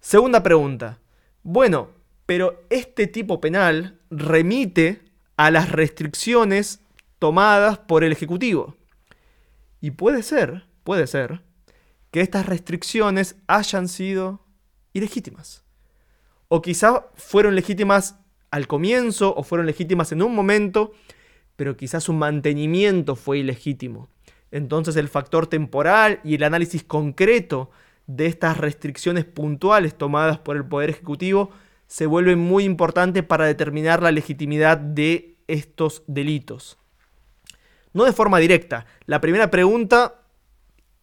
Segunda 0.00 0.42
pregunta. 0.42 0.98
Bueno, 1.42 1.90
pero 2.26 2.64
este 2.70 3.06
tipo 3.06 3.40
penal 3.40 4.00
remite 4.10 5.02
a 5.36 5.50
las 5.50 5.70
restricciones 5.70 6.80
tomadas 7.18 7.78
por 7.78 8.04
el 8.04 8.12
Ejecutivo. 8.12 8.76
Y 9.80 9.92
puede 9.92 10.22
ser, 10.22 10.64
puede 10.84 11.06
ser, 11.06 11.42
que 12.10 12.20
estas 12.20 12.46
restricciones 12.46 13.36
hayan 13.46 13.88
sido 13.88 14.44
ilegítimas. 14.92 15.64
O 16.48 16.60
quizá 16.60 17.06
fueron 17.14 17.54
legítimas 17.54 18.16
al 18.50 18.66
comienzo 18.66 19.34
o 19.34 19.42
fueron 19.42 19.66
legítimas 19.66 20.12
en 20.12 20.22
un 20.22 20.34
momento, 20.34 20.92
pero 21.56 21.76
quizás 21.76 22.04
su 22.04 22.12
mantenimiento 22.12 23.16
fue 23.16 23.38
ilegítimo. 23.38 24.08
Entonces 24.50 24.96
el 24.96 25.08
factor 25.08 25.46
temporal 25.46 26.20
y 26.22 26.34
el 26.34 26.42
análisis 26.42 26.84
concreto 26.84 27.70
de 28.06 28.26
estas 28.26 28.58
restricciones 28.58 29.24
puntuales 29.24 29.96
tomadas 29.96 30.38
por 30.38 30.56
el 30.56 30.66
Poder 30.66 30.90
Ejecutivo 30.90 31.50
se 31.86 32.06
vuelve 32.06 32.36
muy 32.36 32.64
importante 32.64 33.22
para 33.22 33.46
determinar 33.46 34.02
la 34.02 34.12
legitimidad 34.12 34.76
de 34.76 35.36
estos 35.48 36.02
delitos. 36.06 36.78
No 37.94 38.04
de 38.04 38.12
forma 38.12 38.38
directa. 38.38 38.86
La 39.06 39.20
primera 39.20 39.50
pregunta 39.50 40.21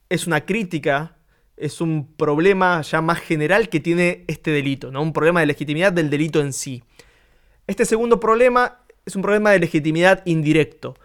es 0.09 0.27
una 0.27 0.45
crítica, 0.45 1.15
es 1.55 1.81
un 1.81 2.13
problema 2.15 2.81
ya 2.81 3.01
más 3.01 3.19
general 3.19 3.69
que 3.69 3.79
tiene 3.79 4.25
este 4.27 4.51
delito, 4.51 4.91
¿no? 4.91 5.01
un 5.01 5.13
problema 5.13 5.39
de 5.39 5.45
legitimidad 5.45 5.93
del 5.93 6.09
delito 6.09 6.41
en 6.41 6.53
sí. 6.53 6.83
Este 7.67 7.85
segundo 7.85 8.19
problema 8.19 8.79
es 9.05 9.15
un 9.15 9.21
problema 9.21 9.51
de 9.51 9.59
legitimidad 9.59 10.23
indirecto. 10.25 10.95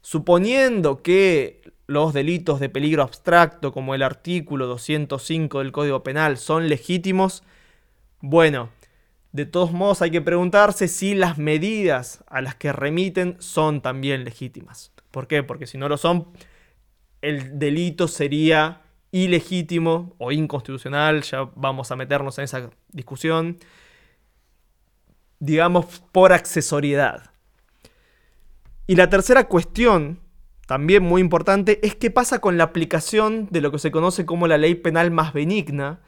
Suponiendo 0.00 1.02
que 1.02 1.62
los 1.86 2.14
delitos 2.14 2.60
de 2.60 2.68
peligro 2.68 3.02
abstracto, 3.02 3.72
como 3.72 3.94
el 3.94 4.02
artículo 4.02 4.66
205 4.66 5.58
del 5.58 5.72
Código 5.72 6.02
Penal, 6.02 6.38
son 6.38 6.68
legítimos, 6.68 7.42
bueno, 8.20 8.70
de 9.32 9.46
todos 9.46 9.72
modos 9.72 10.00
hay 10.00 10.10
que 10.10 10.22
preguntarse 10.22 10.88
si 10.88 11.14
las 11.14 11.38
medidas 11.38 12.22
a 12.28 12.40
las 12.40 12.54
que 12.54 12.72
remiten 12.72 13.36
son 13.40 13.80
también 13.82 14.24
legítimas. 14.24 14.92
¿Por 15.10 15.26
qué? 15.26 15.42
Porque 15.42 15.66
si 15.66 15.76
no 15.76 15.88
lo 15.88 15.96
son, 15.96 16.28
el 17.28 17.58
delito 17.58 18.08
sería 18.08 18.82
ilegítimo 19.10 20.14
o 20.18 20.32
inconstitucional, 20.32 21.22
ya 21.22 21.48
vamos 21.54 21.90
a 21.90 21.96
meternos 21.96 22.38
en 22.38 22.44
esa 22.44 22.70
discusión, 22.90 23.58
digamos, 25.38 26.02
por 26.12 26.32
accesoriedad. 26.32 27.30
Y 28.86 28.96
la 28.96 29.08
tercera 29.08 29.48
cuestión 29.48 30.20
también 30.66 31.02
muy 31.02 31.20
importante, 31.20 31.80
es 31.86 31.94
qué 31.94 32.10
pasa 32.10 32.40
con 32.40 32.56
la 32.56 32.64
aplicación 32.64 33.48
de 33.50 33.60
lo 33.60 33.70
que 33.70 33.78
se 33.78 33.90
conoce 33.90 34.24
como 34.24 34.46
la 34.46 34.58
ley 34.58 34.74
penal 34.74 35.10
más 35.10 35.32
benigna, 35.32 36.00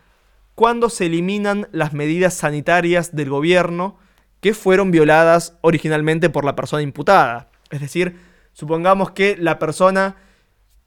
cuando 0.55 0.89
se 0.89 1.07
eliminan 1.07 1.69
las 1.73 1.93
medidas 1.93 2.35
sanitarias 2.35 3.15
del 3.15 3.29
gobierno 3.29 3.99
que 4.41 4.55
fueron 4.55 4.91
violadas 4.91 5.59
originalmente 5.61 6.31
por 6.31 6.45
la 6.45 6.57
persona 6.57 6.83
imputada. 6.83 7.51
Es 7.71 7.81
decir, 7.81 8.19
supongamos 8.53 9.11
que 9.11 9.37
la 9.37 9.59
persona 9.59 10.17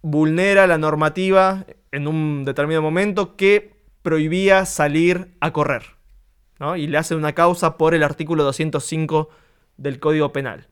vulnera 0.02 0.68
la 0.68 0.78
normativa 0.78 1.66
en 1.92 2.08
un 2.08 2.46
determinado 2.46 2.82
momento 2.82 3.36
que 3.36 3.74
prohibía 4.02 4.66
salir 4.66 5.36
a 5.40 5.52
correr, 5.52 5.84
y 6.78 6.88
le 6.88 6.98
hace 6.98 7.16
una 7.16 7.34
causa 7.34 7.78
por 7.78 7.94
el 7.94 8.04
artículo 8.04 8.44
205 8.44 9.30
del 9.78 10.00
Código 10.00 10.32
Penal. 10.32 10.68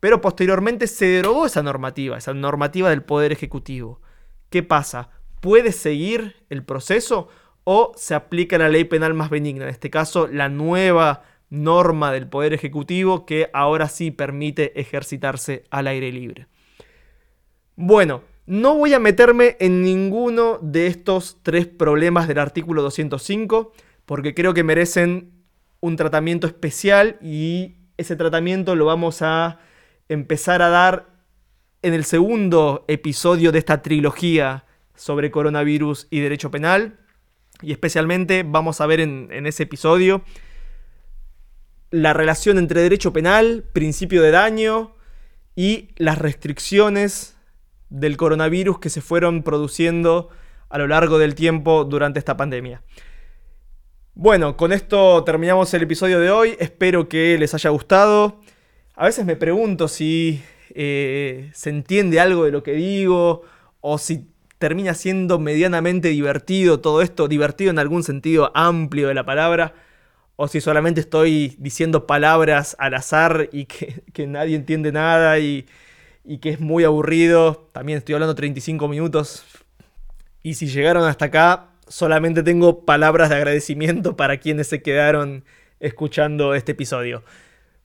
Pero 0.00 0.20
posteriormente 0.20 0.86
se 0.88 1.06
derogó 1.06 1.46
esa 1.46 1.62
normativa, 1.62 2.18
esa 2.18 2.34
normativa 2.34 2.90
del 2.90 3.02
Poder 3.02 3.30
Ejecutivo. 3.30 4.00
¿Qué 4.50 4.62
pasa? 4.62 5.10
¿Puede 5.40 5.72
seguir 5.72 6.36
el 6.50 6.64
proceso 6.64 7.28
o 7.64 7.92
se 7.96 8.14
aplica 8.14 8.58
la 8.58 8.68
ley 8.68 8.84
penal 8.84 9.14
más 9.14 9.30
benigna? 9.30 9.64
En 9.64 9.70
este 9.70 9.90
caso, 9.90 10.26
la 10.26 10.48
nueva 10.48 11.22
norma 11.50 12.10
del 12.10 12.28
Poder 12.28 12.52
Ejecutivo 12.52 13.26
que 13.26 13.48
ahora 13.52 13.88
sí 13.88 14.10
permite 14.10 14.78
ejercitarse 14.80 15.64
al 15.70 15.86
aire 15.86 16.10
libre. 16.10 16.48
Bueno, 17.76 18.22
no 18.46 18.74
voy 18.74 18.94
a 18.94 18.98
meterme 18.98 19.56
en 19.60 19.82
ninguno 19.82 20.58
de 20.60 20.86
estos 20.86 21.38
tres 21.42 21.66
problemas 21.66 22.28
del 22.28 22.38
artículo 22.38 22.82
205 22.82 23.72
porque 24.04 24.34
creo 24.34 24.52
que 24.52 24.64
merecen 24.64 25.32
un 25.80 25.96
tratamiento 25.96 26.46
especial 26.46 27.18
y 27.22 27.76
ese 27.96 28.16
tratamiento 28.16 28.74
lo 28.74 28.86
vamos 28.86 29.22
a 29.22 29.58
empezar 30.08 30.62
a 30.62 30.68
dar 30.68 31.12
en 31.82 31.94
el 31.94 32.04
segundo 32.04 32.84
episodio 32.88 33.52
de 33.52 33.58
esta 33.58 33.82
trilogía 33.82 34.64
sobre 34.94 35.30
coronavirus 35.30 36.06
y 36.10 36.20
derecho 36.20 36.50
penal. 36.50 36.98
Y 37.60 37.72
especialmente 37.72 38.44
vamos 38.46 38.80
a 38.80 38.86
ver 38.86 39.00
en, 39.00 39.46
ese 39.46 39.64
episodio 39.64 40.22
la 41.90 42.12
relación 42.12 42.58
entre 42.58 42.80
derecho 42.80 43.12
penal, 43.12 43.64
principio 43.72 44.22
de 44.22 44.30
daño 44.30 44.94
y 45.54 45.90
las 45.96 46.18
restricciones 46.18 47.36
del 47.92 48.16
coronavirus 48.16 48.78
que 48.78 48.90
se 48.90 49.00
fueron 49.00 49.42
produciendo 49.42 50.30
a 50.68 50.78
lo 50.78 50.86
largo 50.86 51.18
del 51.18 51.34
tiempo 51.34 51.84
durante 51.84 52.18
esta 52.18 52.36
pandemia. 52.36 52.82
Bueno, 54.14 54.56
con 54.56 54.72
esto 54.72 55.22
terminamos 55.24 55.72
el 55.74 55.82
episodio 55.82 56.18
de 56.18 56.30
hoy. 56.30 56.56
Espero 56.58 57.08
que 57.08 57.36
les 57.38 57.54
haya 57.54 57.70
gustado. 57.70 58.40
A 58.94 59.06
veces 59.06 59.24
me 59.24 59.36
pregunto 59.36 59.88
si 59.88 60.42
eh, 60.74 61.50
se 61.54 61.70
entiende 61.70 62.20
algo 62.20 62.44
de 62.44 62.50
lo 62.50 62.62
que 62.62 62.72
digo 62.72 63.42
o 63.80 63.98
si 63.98 64.26
termina 64.58 64.94
siendo 64.94 65.38
medianamente 65.38 66.08
divertido 66.08 66.80
todo 66.80 67.02
esto, 67.02 67.28
divertido 67.28 67.70
en 67.70 67.78
algún 67.78 68.04
sentido 68.04 68.52
amplio 68.54 69.08
de 69.08 69.14
la 69.14 69.26
palabra, 69.26 69.74
o 70.36 70.48
si 70.48 70.60
solamente 70.60 71.00
estoy 71.00 71.56
diciendo 71.58 72.06
palabras 72.06 72.76
al 72.78 72.94
azar 72.94 73.48
y 73.52 73.66
que, 73.66 74.26
nadie 74.26 74.56
entiende 74.56 74.92
nada 74.92 75.38
y, 75.38 75.66
y, 76.24 76.38
que 76.38 76.50
es 76.50 76.60
muy 76.60 76.84
aburrido. 76.84 77.68
También 77.72 77.98
estoy 77.98 78.14
hablando 78.14 78.34
35 78.34 78.88
minutos. 78.88 79.44
Y 80.42 80.54
si 80.54 80.66
llegaron 80.66 81.04
hasta 81.04 81.26
acá, 81.26 81.68
solamente 81.88 82.42
tengo 82.42 82.84
palabras 82.84 83.30
de 83.30 83.36
agradecimiento 83.36 84.16
para 84.16 84.38
quienes 84.38 84.66
se 84.66 84.82
quedaron 84.82 85.44
escuchando 85.80 86.54
este 86.54 86.72
episodio. 86.72 87.22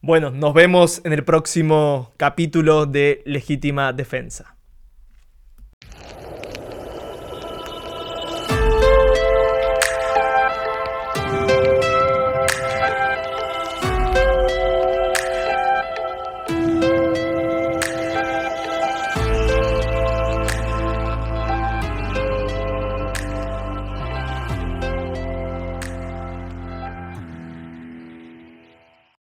Bueno, 0.01 0.31
nos 0.31 0.53
vemos 0.53 1.01
en 1.03 1.13
el 1.13 1.23
próximo 1.23 2.13
capítulo 2.17 2.85
de 2.85 3.21
Legítima 3.25 3.93
Defensa. 3.93 4.56